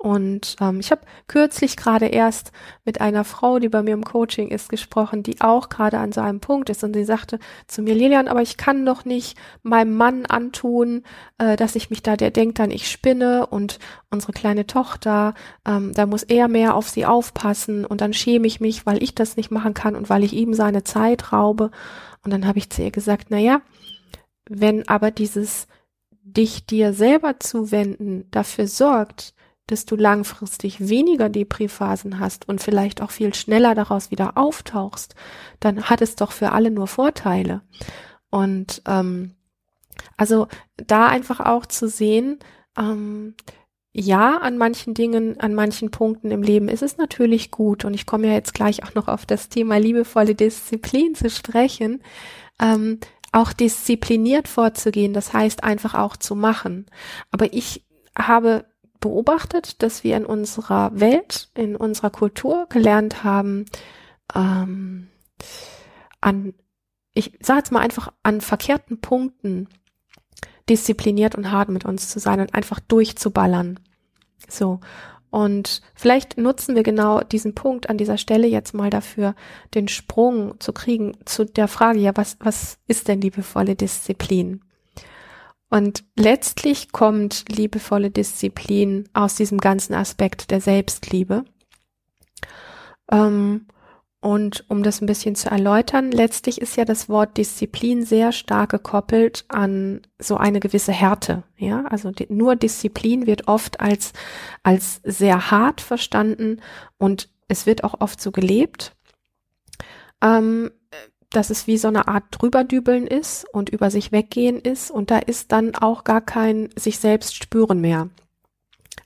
Und 0.05 0.57
ähm, 0.61 0.79
ich 0.81 0.91
habe 0.91 1.01
kürzlich 1.27 1.77
gerade 1.77 2.05
erst 2.05 2.51
mit 2.83 3.01
einer 3.01 3.23
Frau, 3.23 3.57
die 3.57 3.69
bei 3.69 3.81
mir 3.81 3.95
im 3.95 4.03
Coaching 4.03 4.49
ist, 4.49 4.69
gesprochen, 4.69 5.23
die 5.23 5.41
auch 5.41 5.67
gerade 5.69 5.97
an 5.97 6.11
so 6.11 6.21
einem 6.21 6.41
Punkt 6.41 6.69
ist. 6.69 6.83
Und 6.83 6.93
sie 6.93 7.05
sagte 7.05 7.39
zu 7.65 7.81
mir, 7.81 7.95
Lilian, 7.95 8.27
aber 8.27 8.43
ich 8.43 8.57
kann 8.57 8.85
doch 8.85 9.05
nicht 9.05 9.35
meinem 9.63 9.95
Mann 9.95 10.27
antun, 10.27 11.03
äh, 11.39 11.55
dass 11.55 11.75
ich 11.75 11.89
mich 11.89 12.03
da, 12.03 12.17
der 12.17 12.29
denkt 12.29 12.59
dann, 12.59 12.71
ich 12.71 12.91
spinne 12.91 13.47
und 13.47 13.79
unsere 14.11 14.33
kleine 14.33 14.67
Tochter, 14.67 15.33
ähm, 15.65 15.91
da 15.95 16.05
muss 16.05 16.21
er 16.21 16.49
mehr 16.49 16.75
auf 16.75 16.87
sie 16.87 17.07
aufpassen 17.07 17.83
und 17.83 18.01
dann 18.01 18.13
schäme 18.13 18.45
ich 18.45 18.59
mich, 18.59 18.85
weil 18.85 19.01
ich 19.01 19.15
das 19.15 19.37
nicht 19.37 19.49
machen 19.49 19.73
kann 19.73 19.95
und 19.95 20.07
weil 20.09 20.23
ich 20.23 20.33
ihm 20.33 20.53
seine 20.53 20.83
Zeit 20.83 21.31
raube. 21.31 21.71
Und 22.23 22.31
dann 22.31 22.45
habe 22.45 22.59
ich 22.59 22.69
zu 22.69 22.83
ihr 22.83 22.91
gesagt, 22.91 23.27
na 23.29 23.39
ja, 23.39 23.61
wenn 24.47 24.87
aber 24.87 25.09
dieses 25.09 25.67
dich 26.25 26.65
dir 26.65 26.93
selber 26.93 27.39
zuwenden 27.39 28.25
dafür 28.31 28.67
sorgt, 28.67 29.33
dass 29.67 29.85
du 29.85 29.95
langfristig 29.95 30.89
weniger 30.89 31.29
Depri-Phasen 31.29 32.19
hast 32.19 32.47
und 32.47 32.61
vielleicht 32.61 33.01
auch 33.01 33.11
viel 33.11 33.33
schneller 33.33 33.73
daraus 33.73 34.11
wieder 34.11 34.37
auftauchst, 34.37 35.15
dann 35.59 35.83
hat 35.83 36.01
es 36.01 36.15
doch 36.15 36.31
für 36.31 36.51
alle 36.51 36.71
nur 36.71 36.87
Vorteile. 36.87 37.61
Und 38.29 38.81
ähm, 38.87 39.35
also 40.17 40.47
da 40.75 41.07
einfach 41.07 41.39
auch 41.39 41.65
zu 41.65 41.87
sehen, 41.87 42.39
ähm, 42.77 43.35
ja, 43.97 44.37
an 44.39 44.57
manchen 44.57 44.93
Dingen, 44.93 45.39
an 45.39 45.53
manchen 45.53 45.89
Punkten 45.89 46.29
im 46.31 46.43
Leben 46.43 46.67
ist 46.67 46.83
es 46.83 46.97
natürlich 46.97 47.49
gut. 47.49 47.85
Und 47.85 47.93
ich 47.93 48.05
komme 48.05 48.27
ja 48.27 48.33
jetzt 48.33 48.53
gleich 48.53 48.83
auch 48.83 48.93
noch 48.93 49.07
auf 49.07 49.25
das 49.25 49.47
Thema 49.47 49.77
liebevolle 49.77 50.35
Disziplin 50.35 51.15
zu 51.15 51.29
sprechen. 51.29 52.03
Ähm, 52.59 52.99
auch 53.35 53.53
diszipliniert 53.53 54.47
vorzugehen, 54.47 55.13
das 55.13 55.33
heißt 55.33 55.63
einfach 55.63 55.93
auch 55.93 56.15
zu 56.15 56.35
machen. 56.35 56.85
Aber 57.31 57.53
ich 57.53 57.85
habe 58.17 58.65
beobachtet, 59.01 59.83
dass 59.83 60.03
wir 60.03 60.15
in 60.17 60.25
unserer 60.25 60.97
Welt, 60.99 61.49
in 61.53 61.75
unserer 61.75 62.09
Kultur 62.09 62.65
gelernt 62.69 63.23
haben, 63.23 63.65
ähm, 64.33 65.09
an, 66.21 66.53
ich 67.13 67.37
sage 67.41 67.59
jetzt 67.59 67.71
mal 67.71 67.81
einfach, 67.81 68.11
an 68.23 68.41
verkehrten 68.41 69.01
Punkten 69.01 69.67
diszipliniert 70.69 71.35
und 71.35 71.51
hart 71.51 71.69
mit 71.69 71.85
uns 71.85 72.09
zu 72.09 72.19
sein 72.19 72.39
und 72.39 72.53
einfach 72.55 72.79
durchzuballern. 72.79 73.79
So. 74.47 74.79
Und 75.35 75.81
vielleicht 75.95 76.37
nutzen 76.37 76.75
wir 76.75 76.83
genau 76.83 77.19
diesen 77.19 77.55
Punkt 77.55 77.89
an 77.89 77.97
dieser 77.97 78.17
Stelle 78.17 78.47
jetzt 78.47 78.73
mal 78.73 78.89
dafür, 78.89 79.35
den 79.73 79.89
Sprung 79.89 80.57
zu 80.61 80.71
kriegen 80.71 81.17
zu 81.25 81.43
der 81.43 81.67
Frage, 81.67 81.99
ja, 81.99 82.15
was, 82.15 82.37
was 82.39 82.77
ist 82.87 83.09
denn 83.09 83.19
liebevolle 83.19 83.75
Disziplin? 83.75 84.61
Und 85.69 86.05
letztlich 86.15 86.93
kommt 86.93 87.49
liebevolle 87.49 88.11
Disziplin 88.11 89.09
aus 89.11 89.35
diesem 89.35 89.57
ganzen 89.57 89.93
Aspekt 89.93 90.51
der 90.51 90.61
Selbstliebe. 90.61 91.43
Ähm, 93.11 93.67
und 94.25 94.65
um 94.69 94.81
das 94.81 95.01
ein 95.01 95.05
bisschen 95.05 95.35
zu 95.35 95.51
erläutern, 95.51 96.11
letztlich 96.11 96.59
ist 96.59 96.77
ja 96.77 96.83
das 96.83 97.09
Wort 97.09 97.37
Disziplin 97.37 98.03
sehr 98.03 98.31
stark 98.31 98.71
gekoppelt 98.71 99.45
an 99.49 100.01
so 100.17 100.35
eine 100.37 100.59
gewisse 100.59 100.91
Härte. 100.91 101.43
Ja, 101.57 101.85
also 101.85 102.09
die, 102.09 102.25
nur 102.33 102.55
Disziplin 102.55 103.27
wird 103.27 103.47
oft 103.47 103.79
als, 103.81 104.13
als 104.63 104.99
sehr 105.03 105.51
hart 105.51 105.79
verstanden 105.79 106.59
und 106.97 107.29
es 107.49 107.67
wird 107.67 107.83
auch 107.83 108.01
oft 108.01 108.19
so 108.19 108.31
gelebt, 108.31 108.95
ähm, 110.23 110.71
dass 111.29 111.51
es 111.51 111.67
wie 111.67 111.77
so 111.77 111.89
eine 111.89 112.07
Art 112.07 112.23
drüberdübeln 112.31 113.05
ist 113.05 113.45
und 113.53 113.69
über 113.69 113.91
sich 113.91 114.11
weggehen 114.11 114.59
ist 114.59 114.89
und 114.89 115.11
da 115.11 115.19
ist 115.19 115.51
dann 115.51 115.75
auch 115.75 116.03
gar 116.03 116.21
kein 116.21 116.69
sich 116.75 116.97
selbst 116.97 117.35
spüren 117.35 117.79
mehr. 117.79 118.09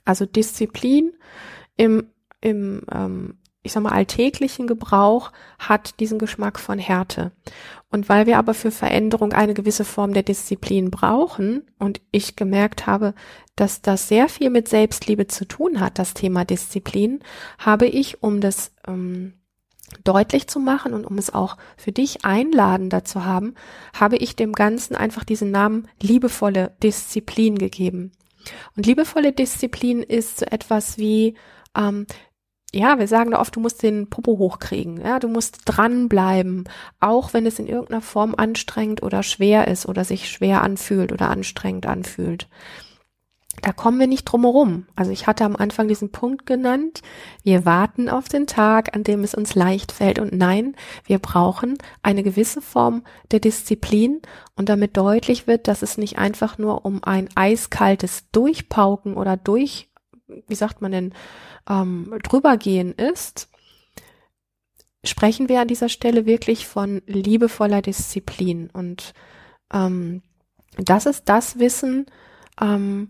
Also 0.06 0.26
Disziplin 0.26 1.12
im, 1.76 2.08
im 2.40 2.84
ähm, 2.90 3.40
ich 3.62 3.74
sag 3.74 3.84
mal, 3.84 3.92
alltäglichen 3.92 4.68
Gebrauch 4.68 5.32
hat 5.58 6.00
diesen 6.00 6.18
Geschmack 6.18 6.60
von 6.60 6.80
Härte. 6.80 7.32
Und 7.92 8.08
weil 8.08 8.26
wir 8.26 8.38
aber 8.38 8.54
für 8.54 8.72
Veränderung 8.72 9.34
eine 9.34 9.54
gewisse 9.54 9.84
Form 9.84 10.14
der 10.14 10.24
Disziplin 10.24 10.92
brauchen 10.92 11.64
und 11.78 12.02
ich 12.12 12.36
gemerkt 12.36 12.88
habe, 12.88 13.14
dass 13.56 13.82
das 13.82 14.08
sehr 14.08 14.30
viel 14.30 14.50
mit 14.50 14.70
Selbstliebe 14.70 15.28
zu 15.28 15.46
tun 15.46 15.80
hat, 15.80 16.00
das 16.00 16.14
Thema 16.14 16.46
Disziplin, 16.46 17.20
habe 17.58 17.88
ich, 17.88 18.24
um 18.24 18.40
das 18.40 18.72
ähm, 18.88 19.34
deutlich 20.04 20.48
zu 20.48 20.60
machen 20.60 20.94
und 20.94 21.06
um 21.06 21.18
es 21.18 21.34
auch 21.34 21.58
für 21.76 21.92
dich 21.92 22.24
einladender 22.24 23.04
zu 23.04 23.26
haben, 23.26 23.56
habe 23.94 24.18
ich 24.18 24.36
dem 24.36 24.54
Ganzen 24.54 24.96
einfach 24.96 25.24
diesen 25.24 25.52
Namen 25.52 25.88
liebevolle 26.02 26.76
Disziplin 26.82 27.58
gegeben. 27.58 28.12
Und 28.78 28.86
liebevolle 28.86 29.34
Disziplin 29.34 30.02
ist 30.02 30.40
so 30.40 30.46
etwas 30.46 30.98
wie 30.98 31.36
ähm, 31.76 32.06
ja, 32.74 33.00
wir 33.00 33.08
sagen 33.08 33.32
da 33.32 33.40
oft, 33.40 33.56
du 33.56 33.60
musst 33.60 33.82
den 33.82 34.10
Popo 34.10 34.38
hochkriegen, 34.38 35.02
ja, 35.02 35.20
du 35.20 35.28
musst 35.28 35.62
dranbleiben, 35.66 36.70
auch 37.00 37.34
wenn 37.34 37.46
es 37.46 37.58
in 37.58 37.68
irgendeiner 37.68 38.02
Form 38.02 38.36
anstrengend 38.38 39.02
oder 39.02 39.24
schwer 39.24 39.68
ist 39.68 39.88
oder 39.88 40.04
sich 40.04 40.30
schwer 40.30 40.62
anfühlt 40.62 41.12
oder 41.12 41.30
anstrengend 41.30 41.88
anfühlt. 41.88 42.48
Da 43.62 43.74
kommen 43.74 44.00
wir 44.00 44.08
nicht 44.08 44.24
drum 44.26 44.44
herum. 44.44 44.86
Also 44.96 45.12
ich 45.12 45.28
hatte 45.28 45.44
am 45.44 45.56
Anfang 45.56 45.88
diesen 45.88 46.12
Punkt 46.12 46.46
genannt. 46.46 47.02
Wir 47.44 47.66
warten 47.66 48.08
auf 48.08 48.30
den 48.30 48.48
Tag, 48.48 48.96
an 48.96 49.04
dem 49.04 49.24
es 49.24 49.34
uns 49.34 49.56
leicht 49.56 49.92
fällt. 49.92 50.20
Und 50.20 50.32
nein, 50.32 50.76
wir 51.06 51.20
brauchen 51.20 51.78
eine 52.02 52.24
gewisse 52.24 52.62
Form 52.62 53.04
der 53.32 53.40
Disziplin 53.40 54.22
und 54.56 54.70
damit 54.70 54.96
deutlich 54.96 55.48
wird, 55.48 55.68
dass 55.68 55.82
es 55.82 55.98
nicht 55.98 56.18
einfach 56.18 56.58
nur 56.58 56.86
um 56.86 57.04
ein 57.04 57.28
eiskaltes 57.36 58.30
Durchpauken 58.32 59.16
oder 59.16 59.36
durch 59.36 59.89
wie 60.48 60.56
sagt 60.56 60.82
man 60.82 60.92
denn, 60.92 61.14
ähm, 61.70 62.18
drübergehen 62.24 62.94
ist, 62.94 63.50
sprechen 65.04 65.50
wir 65.50 65.62
an 65.62 65.68
dieser 65.68 65.90
Stelle 65.90 66.26
wirklich 66.26 66.68
von 66.68 67.02
liebevoller 67.06 67.82
Disziplin. 67.82 68.70
Und 68.72 69.14
ähm, 69.74 70.22
das 70.78 71.06
ist 71.06 71.24
das 71.26 71.60
Wissen, 71.60 72.06
ähm, 72.60 73.10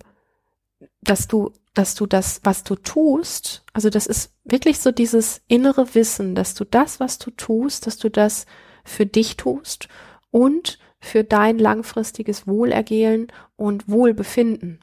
dass 1.01 1.27
du, 1.27 1.51
dass 1.73 1.95
du 1.95 2.05
das, 2.05 2.41
was 2.43 2.63
du 2.63 2.75
tust, 2.75 3.63
also 3.73 3.89
das 3.89 4.05
ist 4.05 4.34
wirklich 4.43 4.79
so 4.79 4.91
dieses 4.91 5.41
innere 5.47 5.93
Wissen, 5.95 6.36
dass 6.36 6.53
du 6.53 6.65
das, 6.65 6.99
was 6.99 7.17
du 7.17 7.32
tust, 7.32 7.88
dass 7.88 7.97
du 7.97 8.10
das 8.10 8.45
für 8.84 9.05
dich 9.05 9.38
tust 9.38 9.88
und 10.32 10.79
für 10.99 11.23
dein 11.23 11.58
langfristiges 11.60 12.47
Wohlergehen 12.47 13.27
und 13.55 13.88
Wohlbefinden. 13.88 14.79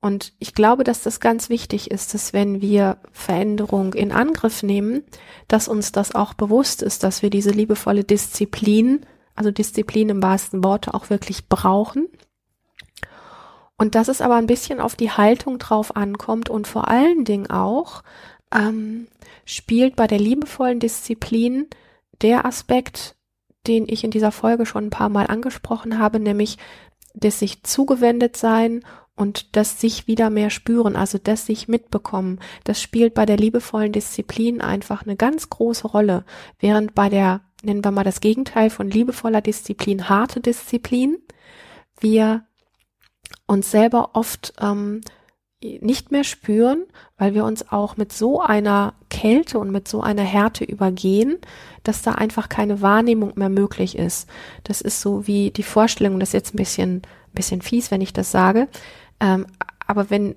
Und 0.00 0.34
ich 0.38 0.54
glaube, 0.54 0.84
dass 0.84 1.02
das 1.02 1.20
ganz 1.20 1.48
wichtig 1.48 1.90
ist, 1.90 2.14
dass 2.14 2.32
wenn 2.32 2.60
wir 2.60 2.98
Veränderung 3.12 3.94
in 3.94 4.12
Angriff 4.12 4.62
nehmen, 4.62 5.04
dass 5.48 5.68
uns 5.68 5.90
das 5.90 6.14
auch 6.14 6.34
bewusst 6.34 6.82
ist, 6.82 7.02
dass 7.02 7.22
wir 7.22 7.30
diese 7.30 7.50
liebevolle 7.50 8.04
Disziplin, 8.04 9.04
also 9.34 9.50
Disziplin 9.50 10.10
im 10.10 10.22
wahrsten 10.22 10.62
Worte 10.62 10.94
auch 10.94 11.10
wirklich 11.10 11.48
brauchen. 11.48 12.08
Und 13.78 13.94
dass 13.94 14.08
es 14.08 14.20
aber 14.20 14.36
ein 14.36 14.46
bisschen 14.46 14.80
auf 14.80 14.96
die 14.96 15.10
Haltung 15.10 15.58
drauf 15.58 15.96
ankommt 15.96 16.48
und 16.48 16.66
vor 16.66 16.88
allen 16.88 17.24
Dingen 17.24 17.50
auch 17.50 18.02
ähm, 18.54 19.08
spielt 19.44 19.96
bei 19.96 20.06
der 20.06 20.18
liebevollen 20.18 20.80
Disziplin 20.80 21.66
der 22.22 22.44
Aspekt, 22.44 23.16
den 23.66 23.86
ich 23.88 24.04
in 24.04 24.10
dieser 24.10 24.32
Folge 24.32 24.66
schon 24.66 24.86
ein 24.86 24.90
paar 24.90 25.08
Mal 25.08 25.26
angesprochen 25.26 25.98
habe, 25.98 26.20
nämlich 26.20 26.56
das 27.14 27.38
sich 27.38 27.62
zugewendet 27.64 28.36
sein 28.36 28.84
und 29.16 29.56
das 29.56 29.80
sich 29.80 30.06
wieder 30.06 30.30
mehr 30.30 30.50
spüren, 30.50 30.94
also 30.94 31.18
das 31.18 31.46
sich 31.46 31.68
mitbekommen, 31.68 32.38
das 32.64 32.80
spielt 32.80 33.14
bei 33.14 33.26
der 33.26 33.38
liebevollen 33.38 33.92
Disziplin 33.92 34.60
einfach 34.60 35.02
eine 35.02 35.16
ganz 35.16 35.50
große 35.50 35.88
Rolle, 35.88 36.24
während 36.60 36.94
bei 36.94 37.08
der, 37.08 37.40
nennen 37.62 37.84
wir 37.84 37.90
mal 37.90 38.04
das 38.04 38.20
Gegenteil 38.20 38.70
von 38.70 38.90
liebevoller 38.90 39.40
Disziplin, 39.40 40.08
harte 40.08 40.40
Disziplin, 40.40 41.18
wir 41.98 42.44
uns 43.46 43.70
selber 43.70 44.10
oft 44.12 44.52
ähm, 44.60 45.00
nicht 45.62 46.12
mehr 46.12 46.24
spüren, 46.24 46.84
weil 47.16 47.34
wir 47.34 47.44
uns 47.44 47.72
auch 47.72 47.96
mit 47.96 48.12
so 48.12 48.40
einer 48.40 48.94
Kälte 49.08 49.58
und 49.58 49.70
mit 49.70 49.88
so 49.88 50.02
einer 50.02 50.22
Härte 50.22 50.64
übergehen, 50.64 51.38
dass 51.82 52.02
da 52.02 52.12
einfach 52.12 52.48
keine 52.48 52.82
Wahrnehmung 52.82 53.32
mehr 53.36 53.48
möglich 53.48 53.96
ist. 53.96 54.28
Das 54.64 54.80
ist 54.80 55.00
so 55.00 55.26
wie 55.26 55.50
die 55.50 55.62
Vorstellung, 55.62 56.20
das 56.20 56.30
ist 56.30 56.34
jetzt 56.34 56.54
ein 56.54 56.58
bisschen, 56.58 57.02
bisschen 57.32 57.62
fies, 57.62 57.90
wenn 57.90 58.02
ich 58.02 58.12
das 58.12 58.30
sage, 58.30 58.68
ähm, 59.20 59.46
aber 59.86 60.10
wenn, 60.10 60.34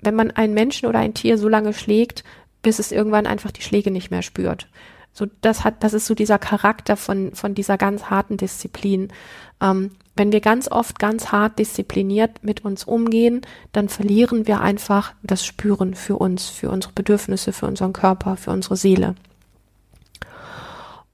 wenn 0.00 0.14
man 0.14 0.30
einen 0.30 0.54
Menschen 0.54 0.88
oder 0.88 0.98
ein 0.98 1.14
Tier 1.14 1.38
so 1.38 1.48
lange 1.48 1.72
schlägt, 1.72 2.24
bis 2.62 2.78
es 2.78 2.92
irgendwann 2.92 3.26
einfach 3.26 3.50
die 3.50 3.62
Schläge 3.62 3.90
nicht 3.90 4.10
mehr 4.10 4.22
spürt. 4.22 4.68
So, 5.12 5.26
das 5.42 5.64
hat, 5.64 5.82
das 5.84 5.92
ist 5.92 6.06
so 6.06 6.14
dieser 6.14 6.38
Charakter 6.38 6.96
von, 6.96 7.34
von 7.34 7.54
dieser 7.54 7.76
ganz 7.76 8.04
harten 8.04 8.38
Disziplin. 8.38 9.12
Ähm, 9.60 9.90
wenn 10.16 10.32
wir 10.32 10.40
ganz 10.40 10.70
oft 10.70 10.98
ganz 10.98 11.32
hart 11.32 11.58
diszipliniert 11.58 12.42
mit 12.42 12.64
uns 12.64 12.84
umgehen, 12.84 13.42
dann 13.72 13.88
verlieren 13.88 14.46
wir 14.46 14.60
einfach 14.60 15.14
das 15.22 15.44
Spüren 15.44 15.94
für 15.94 16.16
uns, 16.16 16.48
für 16.48 16.70
unsere 16.70 16.92
Bedürfnisse, 16.92 17.52
für 17.52 17.66
unseren 17.66 17.92
Körper, 17.92 18.36
für 18.36 18.50
unsere 18.50 18.76
Seele. 18.76 19.14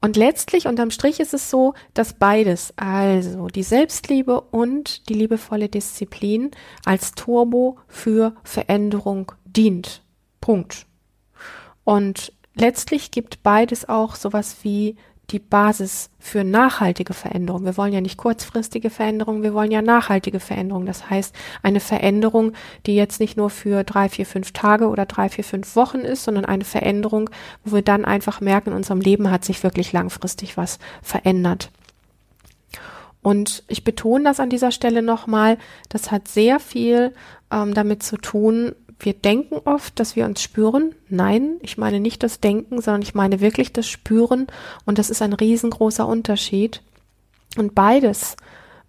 Und 0.01 0.15
letztlich 0.15 0.65
unterm 0.67 0.91
Strich 0.91 1.19
ist 1.19 1.33
es 1.33 1.49
so, 1.49 1.73
dass 1.93 2.13
beides, 2.13 2.73
also 2.77 3.47
die 3.47 3.63
Selbstliebe 3.63 4.39
und 4.39 5.09
die 5.09 5.13
liebevolle 5.13 5.67
Disziplin 5.67 6.51
als 6.85 7.11
Turbo 7.11 7.77
für 7.87 8.33
Veränderung 8.43 9.33
dient. 9.45 10.01
Punkt. 10.39 10.85
Und 11.83 12.31
letztlich 12.55 13.11
gibt 13.11 13.43
beides 13.43 13.89
auch 13.89 14.15
sowas 14.15 14.57
wie 14.63 14.95
die 15.31 15.39
Basis 15.39 16.09
für 16.19 16.43
nachhaltige 16.43 17.13
Veränderung. 17.13 17.65
Wir 17.65 17.77
wollen 17.77 17.93
ja 17.93 18.01
nicht 18.01 18.17
kurzfristige 18.17 18.89
Veränderung, 18.89 19.43
wir 19.43 19.53
wollen 19.53 19.71
ja 19.71 19.81
nachhaltige 19.81 20.39
Veränderung. 20.39 20.85
Das 20.85 21.09
heißt, 21.09 21.35
eine 21.63 21.79
Veränderung, 21.79 22.53
die 22.85 22.95
jetzt 22.95 23.19
nicht 23.19 23.37
nur 23.37 23.49
für 23.49 23.83
drei, 23.83 24.09
vier, 24.09 24.25
fünf 24.25 24.51
Tage 24.51 24.87
oder 24.87 25.05
drei, 25.05 25.29
vier, 25.29 25.43
fünf 25.43 25.75
Wochen 25.75 25.99
ist, 25.99 26.23
sondern 26.23 26.45
eine 26.45 26.65
Veränderung, 26.65 27.29
wo 27.63 27.75
wir 27.75 27.81
dann 27.81 28.05
einfach 28.05 28.41
merken, 28.41 28.71
in 28.71 28.75
unserem 28.75 29.01
Leben 29.01 29.31
hat 29.31 29.45
sich 29.45 29.63
wirklich 29.63 29.93
langfristig 29.93 30.57
was 30.57 30.79
verändert. 31.01 31.71
Und 33.21 33.63
ich 33.67 33.83
betone 33.83 34.23
das 34.23 34.39
an 34.39 34.49
dieser 34.49 34.71
Stelle 34.71 35.01
nochmal, 35.01 35.57
das 35.89 36.11
hat 36.11 36.27
sehr 36.27 36.59
viel 36.59 37.13
ähm, 37.51 37.73
damit 37.73 38.01
zu 38.01 38.17
tun, 38.17 38.73
wir 38.99 39.13
denken 39.13 39.55
oft, 39.63 39.99
dass 39.99 40.15
wir 40.15 40.25
uns 40.25 40.41
spüren. 40.41 40.93
Nein, 41.07 41.57
ich 41.61 41.77
meine 41.77 41.99
nicht 41.99 42.21
das 42.21 42.41
Denken, 42.41 42.81
sondern 42.81 43.01
ich 43.01 43.15
meine 43.15 43.39
wirklich 43.39 43.71
das 43.71 43.87
Spüren. 43.87 44.47
Und 44.85 44.97
das 44.97 45.09
ist 45.09 45.21
ein 45.21 45.33
riesengroßer 45.33 46.05
Unterschied. 46.05 46.81
Und 47.57 47.75
beides 47.75 48.35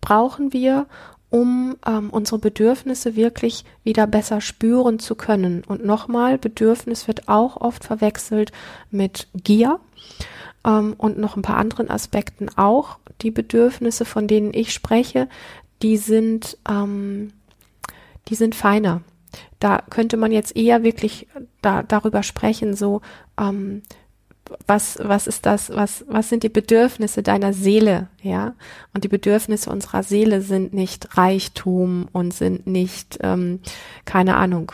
brauchen 0.00 0.52
wir, 0.52 0.86
um 1.30 1.76
ähm, 1.86 2.10
unsere 2.10 2.40
Bedürfnisse 2.40 3.14
wirklich 3.14 3.64
wieder 3.84 4.08
besser 4.08 4.40
spüren 4.40 4.98
zu 4.98 5.14
können. 5.14 5.62
Und 5.64 5.84
nochmal, 5.84 6.38
Bedürfnis 6.38 7.06
wird 7.06 7.28
auch 7.28 7.56
oft 7.56 7.84
verwechselt 7.84 8.50
mit 8.90 9.28
Gier 9.34 9.78
ähm, 10.66 10.94
und 10.98 11.18
noch 11.18 11.36
ein 11.36 11.42
paar 11.42 11.56
anderen 11.56 11.88
Aspekten 11.88 12.48
auch. 12.56 12.98
Die 13.22 13.30
Bedürfnisse, 13.30 14.04
von 14.04 14.26
denen 14.26 14.52
ich 14.52 14.72
spreche, 14.72 15.28
die 15.82 15.98
sind, 15.98 16.58
ähm, 16.68 17.32
die 18.28 18.34
sind 18.34 18.56
feiner 18.56 19.02
da 19.58 19.82
könnte 19.90 20.16
man 20.16 20.32
jetzt 20.32 20.56
eher 20.56 20.82
wirklich 20.82 21.28
da, 21.62 21.82
darüber 21.82 22.22
sprechen, 22.22 22.74
so, 22.74 23.00
ähm, 23.38 23.82
was, 24.66 24.98
was 25.00 25.26
ist 25.26 25.46
das, 25.46 25.70
was, 25.70 26.04
was 26.08 26.28
sind 26.28 26.42
die 26.42 26.48
Bedürfnisse 26.48 27.22
deiner 27.22 27.52
Seele, 27.52 28.08
ja? 28.22 28.54
Und 28.92 29.04
die 29.04 29.08
Bedürfnisse 29.08 29.70
unserer 29.70 30.02
Seele 30.02 30.42
sind 30.42 30.74
nicht 30.74 31.16
Reichtum 31.16 32.08
und 32.12 32.34
sind 32.34 32.66
nicht, 32.66 33.18
ähm, 33.22 33.60
keine 34.04 34.36
Ahnung, 34.36 34.72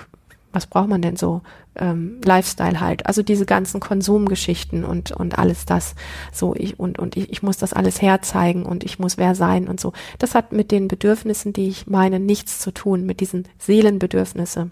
was 0.53 0.67
braucht 0.67 0.89
man 0.89 1.03
denn 1.03 1.17
so? 1.17 1.43
Ähm, 1.75 2.21
Lifestyle 2.25 2.81
halt. 2.81 3.07
Also 3.07 3.23
diese 3.23 3.47
ganzen 3.47 3.81
Konsumgeschichten 3.81 4.85
und, 4.85 5.13
und 5.13 5.39
alles 5.39 5.67
das. 5.67 5.95
So, 6.33 6.55
ich, 6.55 6.79
und, 6.79 6.99
und 6.99 7.17
ich, 7.17 7.31
ich 7.31 7.43
muss 7.43 7.59
das 7.59 7.73
alles 7.73 8.01
herzeigen 8.01 8.65
und 8.65 8.85
ich 8.85 8.99
muss 8.99 9.19
wer 9.19 9.35
sein 9.35 9.69
und 9.69 9.81
so. 9.81 9.93
Das 10.19 10.35
hat 10.35 10.53
mit 10.53 10.71
den 10.71 10.89
Bedürfnissen, 10.89 11.53
die 11.53 11.69
ich 11.69 11.87
meine, 11.87 12.19
nichts 12.21 12.59
zu 12.59 12.73
tun, 12.73 13.05
mit 13.05 13.21
diesen 13.21 13.47
Seelenbedürfnisse. 13.59 14.71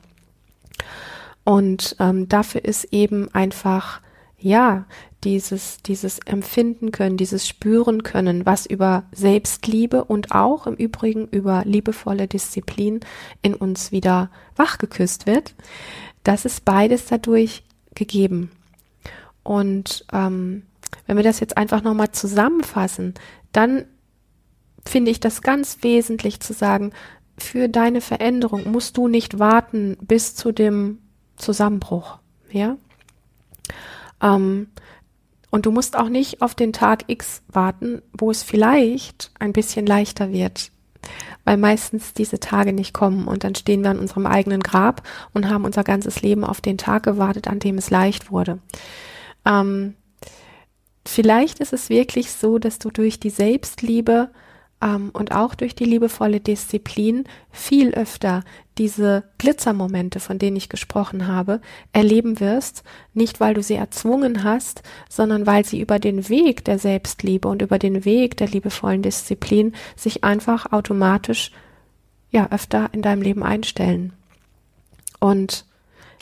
Und 1.44 1.96
ähm, 2.00 2.28
dafür 2.28 2.64
ist 2.64 2.84
eben 2.84 3.32
einfach, 3.34 4.00
ja, 4.38 4.86
dieses, 5.24 5.78
dieses 5.82 6.18
Empfinden 6.20 6.92
können, 6.92 7.16
dieses 7.16 7.48
Spüren 7.48 8.02
können, 8.02 8.46
was 8.46 8.66
über 8.66 9.04
Selbstliebe 9.12 10.04
und 10.04 10.32
auch 10.32 10.66
im 10.66 10.74
Übrigen 10.74 11.26
über 11.28 11.64
liebevolle 11.64 12.28
Disziplin 12.28 13.00
in 13.42 13.54
uns 13.54 13.90
wieder 13.90 14.30
wachgeküsst 14.56 15.26
wird, 15.26 15.54
das 16.22 16.44
ist 16.44 16.64
beides 16.64 17.06
dadurch 17.06 17.64
gegeben. 17.94 18.50
Und 19.42 20.06
ähm, 20.12 20.62
wenn 21.06 21.16
wir 21.16 21.24
das 21.24 21.40
jetzt 21.40 21.56
einfach 21.56 21.82
nochmal 21.82 22.12
zusammenfassen, 22.12 23.14
dann 23.52 23.86
finde 24.86 25.10
ich 25.10 25.20
das 25.20 25.42
ganz 25.42 25.78
wesentlich 25.82 26.40
zu 26.40 26.52
sagen, 26.52 26.92
für 27.38 27.68
deine 27.68 28.00
Veränderung 28.00 28.70
musst 28.70 28.96
du 28.96 29.08
nicht 29.08 29.38
warten 29.38 29.96
bis 30.00 30.34
zu 30.34 30.52
dem 30.52 30.98
Zusammenbruch, 31.36 32.18
ja. 32.50 32.76
Ähm, 34.22 34.68
und 35.54 35.66
du 35.66 35.70
musst 35.70 35.96
auch 35.96 36.08
nicht 36.08 36.42
auf 36.42 36.56
den 36.56 36.72
Tag 36.72 37.04
X 37.06 37.40
warten, 37.46 38.02
wo 38.12 38.32
es 38.32 38.42
vielleicht 38.42 39.30
ein 39.38 39.52
bisschen 39.52 39.86
leichter 39.86 40.32
wird, 40.32 40.72
weil 41.44 41.58
meistens 41.58 42.12
diese 42.12 42.40
Tage 42.40 42.72
nicht 42.72 42.92
kommen 42.92 43.28
und 43.28 43.44
dann 43.44 43.54
stehen 43.54 43.82
wir 43.84 43.90
an 43.90 44.00
unserem 44.00 44.26
eigenen 44.26 44.64
Grab 44.64 45.06
und 45.32 45.48
haben 45.48 45.64
unser 45.64 45.84
ganzes 45.84 46.22
Leben 46.22 46.42
auf 46.42 46.60
den 46.60 46.76
Tag 46.76 47.04
gewartet, 47.04 47.46
an 47.46 47.60
dem 47.60 47.78
es 47.78 47.88
leicht 47.90 48.32
wurde. 48.32 48.58
Ähm, 49.44 49.94
vielleicht 51.06 51.60
ist 51.60 51.72
es 51.72 51.88
wirklich 51.88 52.32
so, 52.32 52.58
dass 52.58 52.80
du 52.80 52.90
durch 52.90 53.20
die 53.20 53.30
Selbstliebe 53.30 54.30
ähm, 54.82 55.10
und 55.12 55.32
auch 55.32 55.54
durch 55.54 55.74
die 55.74 55.84
liebevolle 55.84 56.40
Disziplin 56.40 57.24
viel 57.50 57.94
öfter 57.94 58.42
diese 58.78 59.24
Glitzermomente, 59.38 60.20
von 60.20 60.38
denen 60.38 60.56
ich 60.56 60.68
gesprochen 60.68 61.26
habe, 61.28 61.60
erleben 61.92 62.40
wirst, 62.40 62.82
nicht 63.12 63.40
weil 63.40 63.54
du 63.54 63.62
sie 63.62 63.74
erzwungen 63.74 64.42
hast, 64.42 64.82
sondern 65.08 65.46
weil 65.46 65.64
sie 65.64 65.80
über 65.80 65.98
den 65.98 66.28
Weg 66.28 66.64
der 66.64 66.78
Selbstliebe 66.78 67.48
und 67.48 67.62
über 67.62 67.78
den 67.78 68.04
Weg 68.04 68.36
der 68.36 68.48
liebevollen 68.48 69.02
Disziplin 69.02 69.74
sich 69.96 70.24
einfach 70.24 70.72
automatisch 70.72 71.52
ja 72.30 72.50
öfter 72.50 72.90
in 72.92 73.02
deinem 73.02 73.22
Leben 73.22 73.44
einstellen. 73.44 74.12
Und 75.20 75.64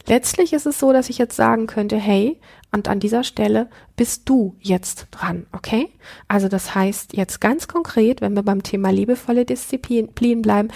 letztlich 0.07 0.53
ist 0.53 0.67
es 0.67 0.79
so, 0.79 0.93
dass 0.93 1.09
ich 1.09 1.17
jetzt 1.19 1.37
sagen 1.37 1.67
könnte, 1.67 1.97
hey, 1.97 2.38
und 2.73 2.89
an 2.89 3.01
dieser 3.01 3.23
Stelle 3.23 3.69
bist 3.97 4.29
du 4.29 4.57
jetzt 4.61 5.09
dran, 5.11 5.47
okay? 5.53 5.91
Also 6.27 6.49
das 6.49 6.75
heißt 6.75 7.15
jetzt 7.15 7.41
ganz 7.41 7.69
konkret, 7.69 8.21
wenn 8.21 8.35
wir 8.35 8.43
beim 8.43 8.63
Thema 8.63 8.91
liebevolle 8.91 9.45
Disziplin 9.45 10.43
bleiben, 10.43 10.69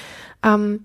ähm, 0.43 0.85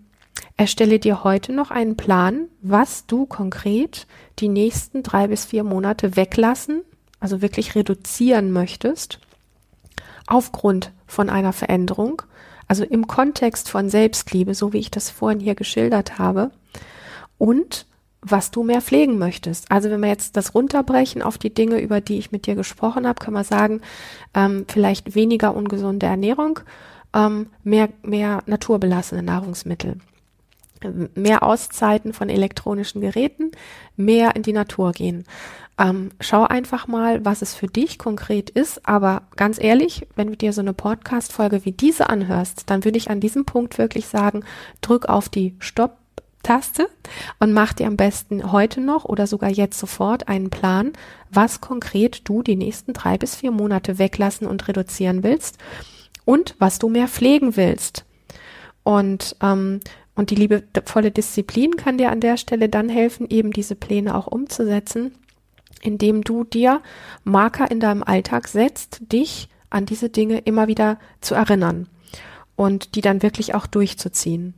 Erstelle 0.58 1.00
dir 1.00 1.24
heute 1.24 1.54
noch 1.54 1.71
einen 1.71 1.97
Plan, 1.97 2.47
was 2.62 3.06
du 3.08 3.26
konkret 3.26 4.08
die 4.39 4.47
nächsten 4.47 5.04
drei 5.04 5.28
bis 5.28 5.45
vier 5.45 5.63
Monate 5.63 6.15
weglassen, 6.15 6.84
also 7.19 7.41
wirklich 7.41 7.76
reduzieren 7.76 8.52
möchtest, 8.52 9.19
aufgrund 10.28 10.91
von 11.08 11.30
einer 11.30 11.54
Veränderung, 11.54 12.21
also 12.67 12.84
im 12.84 13.08
Kontext 13.08 13.69
von 13.69 13.89
Selbstliebe, 13.89 14.54
so 14.54 14.71
wie 14.71 14.78
ich 14.78 14.91
das 14.91 15.10
vorhin 15.10 15.39
hier 15.39 15.56
geschildert 15.56 16.19
habe, 16.19 16.52
und 17.38 17.88
was 18.21 18.51
du 18.51 18.63
mehr 18.63 18.81
pflegen 18.81 19.17
möchtest. 19.17 19.71
Also 19.71 19.89
wenn 19.89 20.01
wir 20.01 20.10
jetzt 20.10 20.38
das 20.38 20.53
runterbrechen 20.53 21.21
auf 21.21 21.38
die 21.38 21.53
Dinge, 21.53 21.79
über 21.79 22.01
die 22.01 22.17
ich 22.17 22.31
mit 22.31 22.45
dir 22.45 22.55
gesprochen 22.55 23.07
habe, 23.07 23.19
können 23.19 23.36
wir 23.36 23.43
sagen, 23.43 23.81
ähm, 24.34 24.65
vielleicht 24.67 25.15
weniger 25.15 25.55
ungesunde 25.55 26.05
Ernährung, 26.05 26.60
ähm, 27.13 27.47
mehr, 27.63 27.89
mehr 28.03 28.43
naturbelassene 28.45 29.23
Nahrungsmittel, 29.23 29.97
mehr 31.15 31.43
Auszeiten 31.43 32.13
von 32.13 32.29
elektronischen 32.29 33.01
Geräten, 33.01 33.51
mehr 33.95 34.36
in 34.36 34.43
die 34.43 34.53
Natur 34.53 34.91
gehen. 34.91 35.25
Ähm, 35.77 36.12
schau 36.19 36.43
einfach 36.43 36.88
mal, 36.88 37.25
was 37.25 37.41
es 37.41 37.55
für 37.55 37.67
dich 37.67 37.97
konkret 37.97 38.49
ist. 38.49 38.88
Aber 38.88 39.23
ganz 39.36 39.62
ehrlich, 39.62 40.07
wenn 40.15 40.27
du 40.27 40.38
dir 40.38 40.53
so 40.53 40.62
eine 40.62 40.73
Podcast-Folge 40.73 41.65
wie 41.65 41.71
diese 41.71 42.10
anhörst, 42.10 42.69
dann 42.69 42.86
würde 42.86 42.97
ich 42.97 43.10
an 43.10 43.19
diesem 43.19 43.45
Punkt 43.45 43.77
wirklich 43.77 44.07
sagen, 44.07 44.43
drück 44.81 45.07
auf 45.07 45.29
die 45.29 45.55
Stopp 45.60 46.00
Taste 46.43 46.89
und 47.39 47.54
mach 47.54 47.73
dir 47.73 47.88
am 47.88 47.97
besten 47.97 48.51
heute 48.51 48.82
noch 48.82 49.06
oder 49.06 49.27
sogar 49.27 49.49
jetzt 49.49 49.80
sofort 49.80 50.27
einen 50.27 50.49
Plan, 50.49 50.93
was 51.30 51.62
konkret 51.62 52.21
du 52.27 52.43
die 52.43 52.56
nächsten 52.56 52.93
drei 52.93 53.17
bis 53.17 53.36
vier 53.36 53.51
Monate 53.51 53.97
weglassen 53.97 54.47
und 54.47 54.67
reduzieren 54.67 55.23
willst 55.23 55.58
und 56.25 56.56
was 56.60 56.80
du 56.80 56.89
mehr 56.89 57.08
pflegen 57.08 57.56
willst. 57.56 58.06
Und, 58.84 59.36
ähm, 59.41 59.80
und 60.15 60.30
die 60.30 60.36
liebevolle 60.36 61.12
Disziplin 61.12 61.75
kann 61.75 61.97
dir 61.97 62.12
an 62.12 62.19
der 62.19 62.38
Stelle 62.38 62.69
dann 62.69 62.89
helfen, 62.89 63.30
eben 63.30 63.51
diese 63.51 63.75
Pläne 63.75 64.15
auch 64.15 64.27
umzusetzen, 64.27 65.13
indem 65.82 66.23
du 66.23 66.43
dir 66.43 66.82
Marker 67.23 67.69
in 67.69 67.80
deinem 67.80 68.04
Alltag 68.04 68.47
setzt, 68.47 69.01
dich 69.12 69.49
an 69.69 69.86
diese 69.86 70.10
Dinge 70.10 70.39
immer 70.39 70.67
wieder 70.67 70.99
zu 71.21 71.36
erinnern 71.36 71.88
und 72.56 72.95
die 72.95 73.01
dann 73.01 73.23
wirklich 73.23 73.56
auch 73.56 73.67
durchzuziehen. 73.67 74.54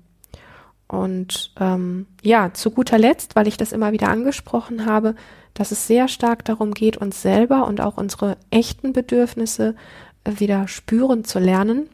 Und 0.93 1.51
ähm, 1.60 2.06
ja, 2.21 2.53
zu 2.53 2.69
guter 2.69 2.99
Letzt, 2.99 3.36
weil 3.36 3.47
ich 3.47 3.58
das 3.58 3.71
immer 3.71 3.93
wieder 3.93 4.10
angesprochen 4.10 4.86
habe, 4.86 5.15
dass 5.56 5.71
es 5.71 5.88
sehr 5.88 6.08
stark 6.08 6.45
darum 6.45 6.75
geht, 6.75 6.97
uns 6.97 7.19
selber 7.19 7.65
und 7.65 7.82
auch 7.82 7.97
unsere 7.97 8.38
echten 8.51 8.93
Bedürfnisse 8.93 9.73
äh, 10.23 10.39
wieder 10.39 10.67
spüren 10.67 11.23
zu 11.23 11.39
lernen, 11.39 11.89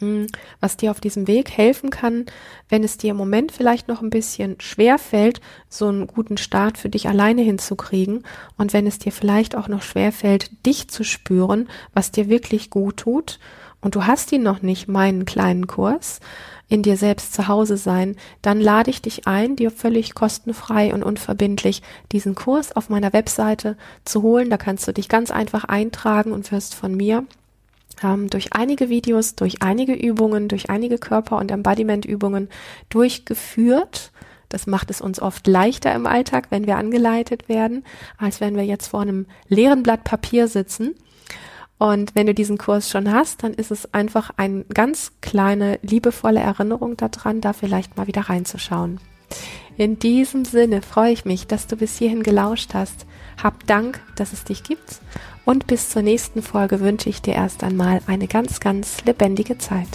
hm, 0.00 0.26
was 0.60 0.76
dir 0.76 0.90
auf 0.90 1.00
diesem 1.00 1.28
Weg 1.28 1.50
helfen 1.50 1.88
kann, 1.88 2.26
wenn 2.68 2.84
es 2.84 2.98
dir 2.98 3.12
im 3.12 3.16
Moment 3.16 3.52
vielleicht 3.52 3.88
noch 3.88 4.02
ein 4.02 4.10
bisschen 4.10 4.60
schwer 4.60 4.98
fällt, 4.98 5.40
so 5.70 5.86
einen 5.86 6.06
guten 6.06 6.36
Start 6.36 6.76
für 6.76 6.90
dich 6.90 7.08
alleine 7.08 7.40
hinzukriegen 7.40 8.24
und 8.58 8.74
wenn 8.74 8.86
es 8.86 8.98
dir 8.98 9.12
vielleicht 9.12 9.56
auch 9.56 9.68
noch 9.68 9.80
schwer 9.80 10.12
fällt, 10.12 10.66
dich 10.66 10.88
zu 10.88 11.04
spüren, 11.04 11.70
was 11.94 12.10
dir 12.10 12.28
wirklich 12.28 12.68
gut 12.68 12.98
tut 12.98 13.38
und 13.80 13.94
du 13.94 14.06
hast 14.06 14.30
ihn 14.32 14.42
noch 14.42 14.62
nicht, 14.62 14.88
meinen 14.88 15.24
kleinen 15.24 15.66
Kurs, 15.66 16.20
in 16.70 16.82
dir 16.82 16.96
selbst 16.96 17.34
zu 17.34 17.48
Hause 17.48 17.76
sein, 17.76 18.16
dann 18.42 18.60
lade 18.60 18.90
ich 18.90 19.02
dich 19.02 19.26
ein, 19.26 19.56
dir 19.56 19.70
völlig 19.70 20.14
kostenfrei 20.14 20.94
und 20.94 21.02
unverbindlich 21.02 21.82
diesen 22.12 22.36
Kurs 22.36 22.74
auf 22.74 22.88
meiner 22.88 23.12
Webseite 23.12 23.76
zu 24.04 24.22
holen. 24.22 24.50
Da 24.50 24.56
kannst 24.56 24.86
du 24.86 24.92
dich 24.92 25.08
ganz 25.08 25.32
einfach 25.32 25.64
eintragen 25.64 26.30
und 26.30 26.50
wirst 26.52 26.76
von 26.76 26.94
mir 26.94 27.24
ähm, 28.04 28.30
durch 28.30 28.52
einige 28.52 28.88
Videos, 28.88 29.34
durch 29.34 29.62
einige 29.62 29.94
Übungen, 29.94 30.46
durch 30.46 30.70
einige 30.70 30.98
Körper- 30.98 31.38
und 31.38 31.50
Embodiment-Übungen 31.50 32.48
durchgeführt. 32.88 34.12
Das 34.48 34.68
macht 34.68 34.90
es 34.90 35.00
uns 35.00 35.20
oft 35.20 35.48
leichter 35.48 35.92
im 35.92 36.06
Alltag, 36.06 36.46
wenn 36.50 36.68
wir 36.68 36.76
angeleitet 36.76 37.48
werden, 37.48 37.84
als 38.16 38.40
wenn 38.40 38.56
wir 38.56 38.64
jetzt 38.64 38.86
vor 38.86 39.00
einem 39.00 39.26
leeren 39.48 39.82
Blatt 39.82 40.04
Papier 40.04 40.46
sitzen 40.46 40.94
und 41.80 42.14
wenn 42.14 42.26
du 42.26 42.34
diesen 42.34 42.58
Kurs 42.58 42.90
schon 42.90 43.10
hast, 43.10 43.42
dann 43.42 43.54
ist 43.54 43.70
es 43.70 43.94
einfach 43.94 44.32
eine 44.36 44.64
ganz 44.64 45.12
kleine, 45.22 45.78
liebevolle 45.80 46.38
Erinnerung 46.38 46.98
daran, 46.98 47.40
da 47.40 47.54
vielleicht 47.54 47.96
mal 47.96 48.06
wieder 48.06 48.28
reinzuschauen. 48.28 49.00
In 49.78 49.98
diesem 49.98 50.44
Sinne 50.44 50.82
freue 50.82 51.12
ich 51.12 51.24
mich, 51.24 51.46
dass 51.46 51.68
du 51.68 51.76
bis 51.76 51.96
hierhin 51.96 52.22
gelauscht 52.22 52.74
hast. 52.74 53.06
Hab 53.42 53.66
Dank, 53.66 53.98
dass 54.14 54.34
es 54.34 54.44
dich 54.44 54.62
gibt. 54.62 55.00
Und 55.46 55.66
bis 55.68 55.88
zur 55.88 56.02
nächsten 56.02 56.42
Folge 56.42 56.80
wünsche 56.80 57.08
ich 57.08 57.22
dir 57.22 57.32
erst 57.32 57.64
einmal 57.64 58.02
eine 58.06 58.26
ganz, 58.26 58.60
ganz 58.60 59.02
lebendige 59.06 59.56
Zeit. 59.56 59.88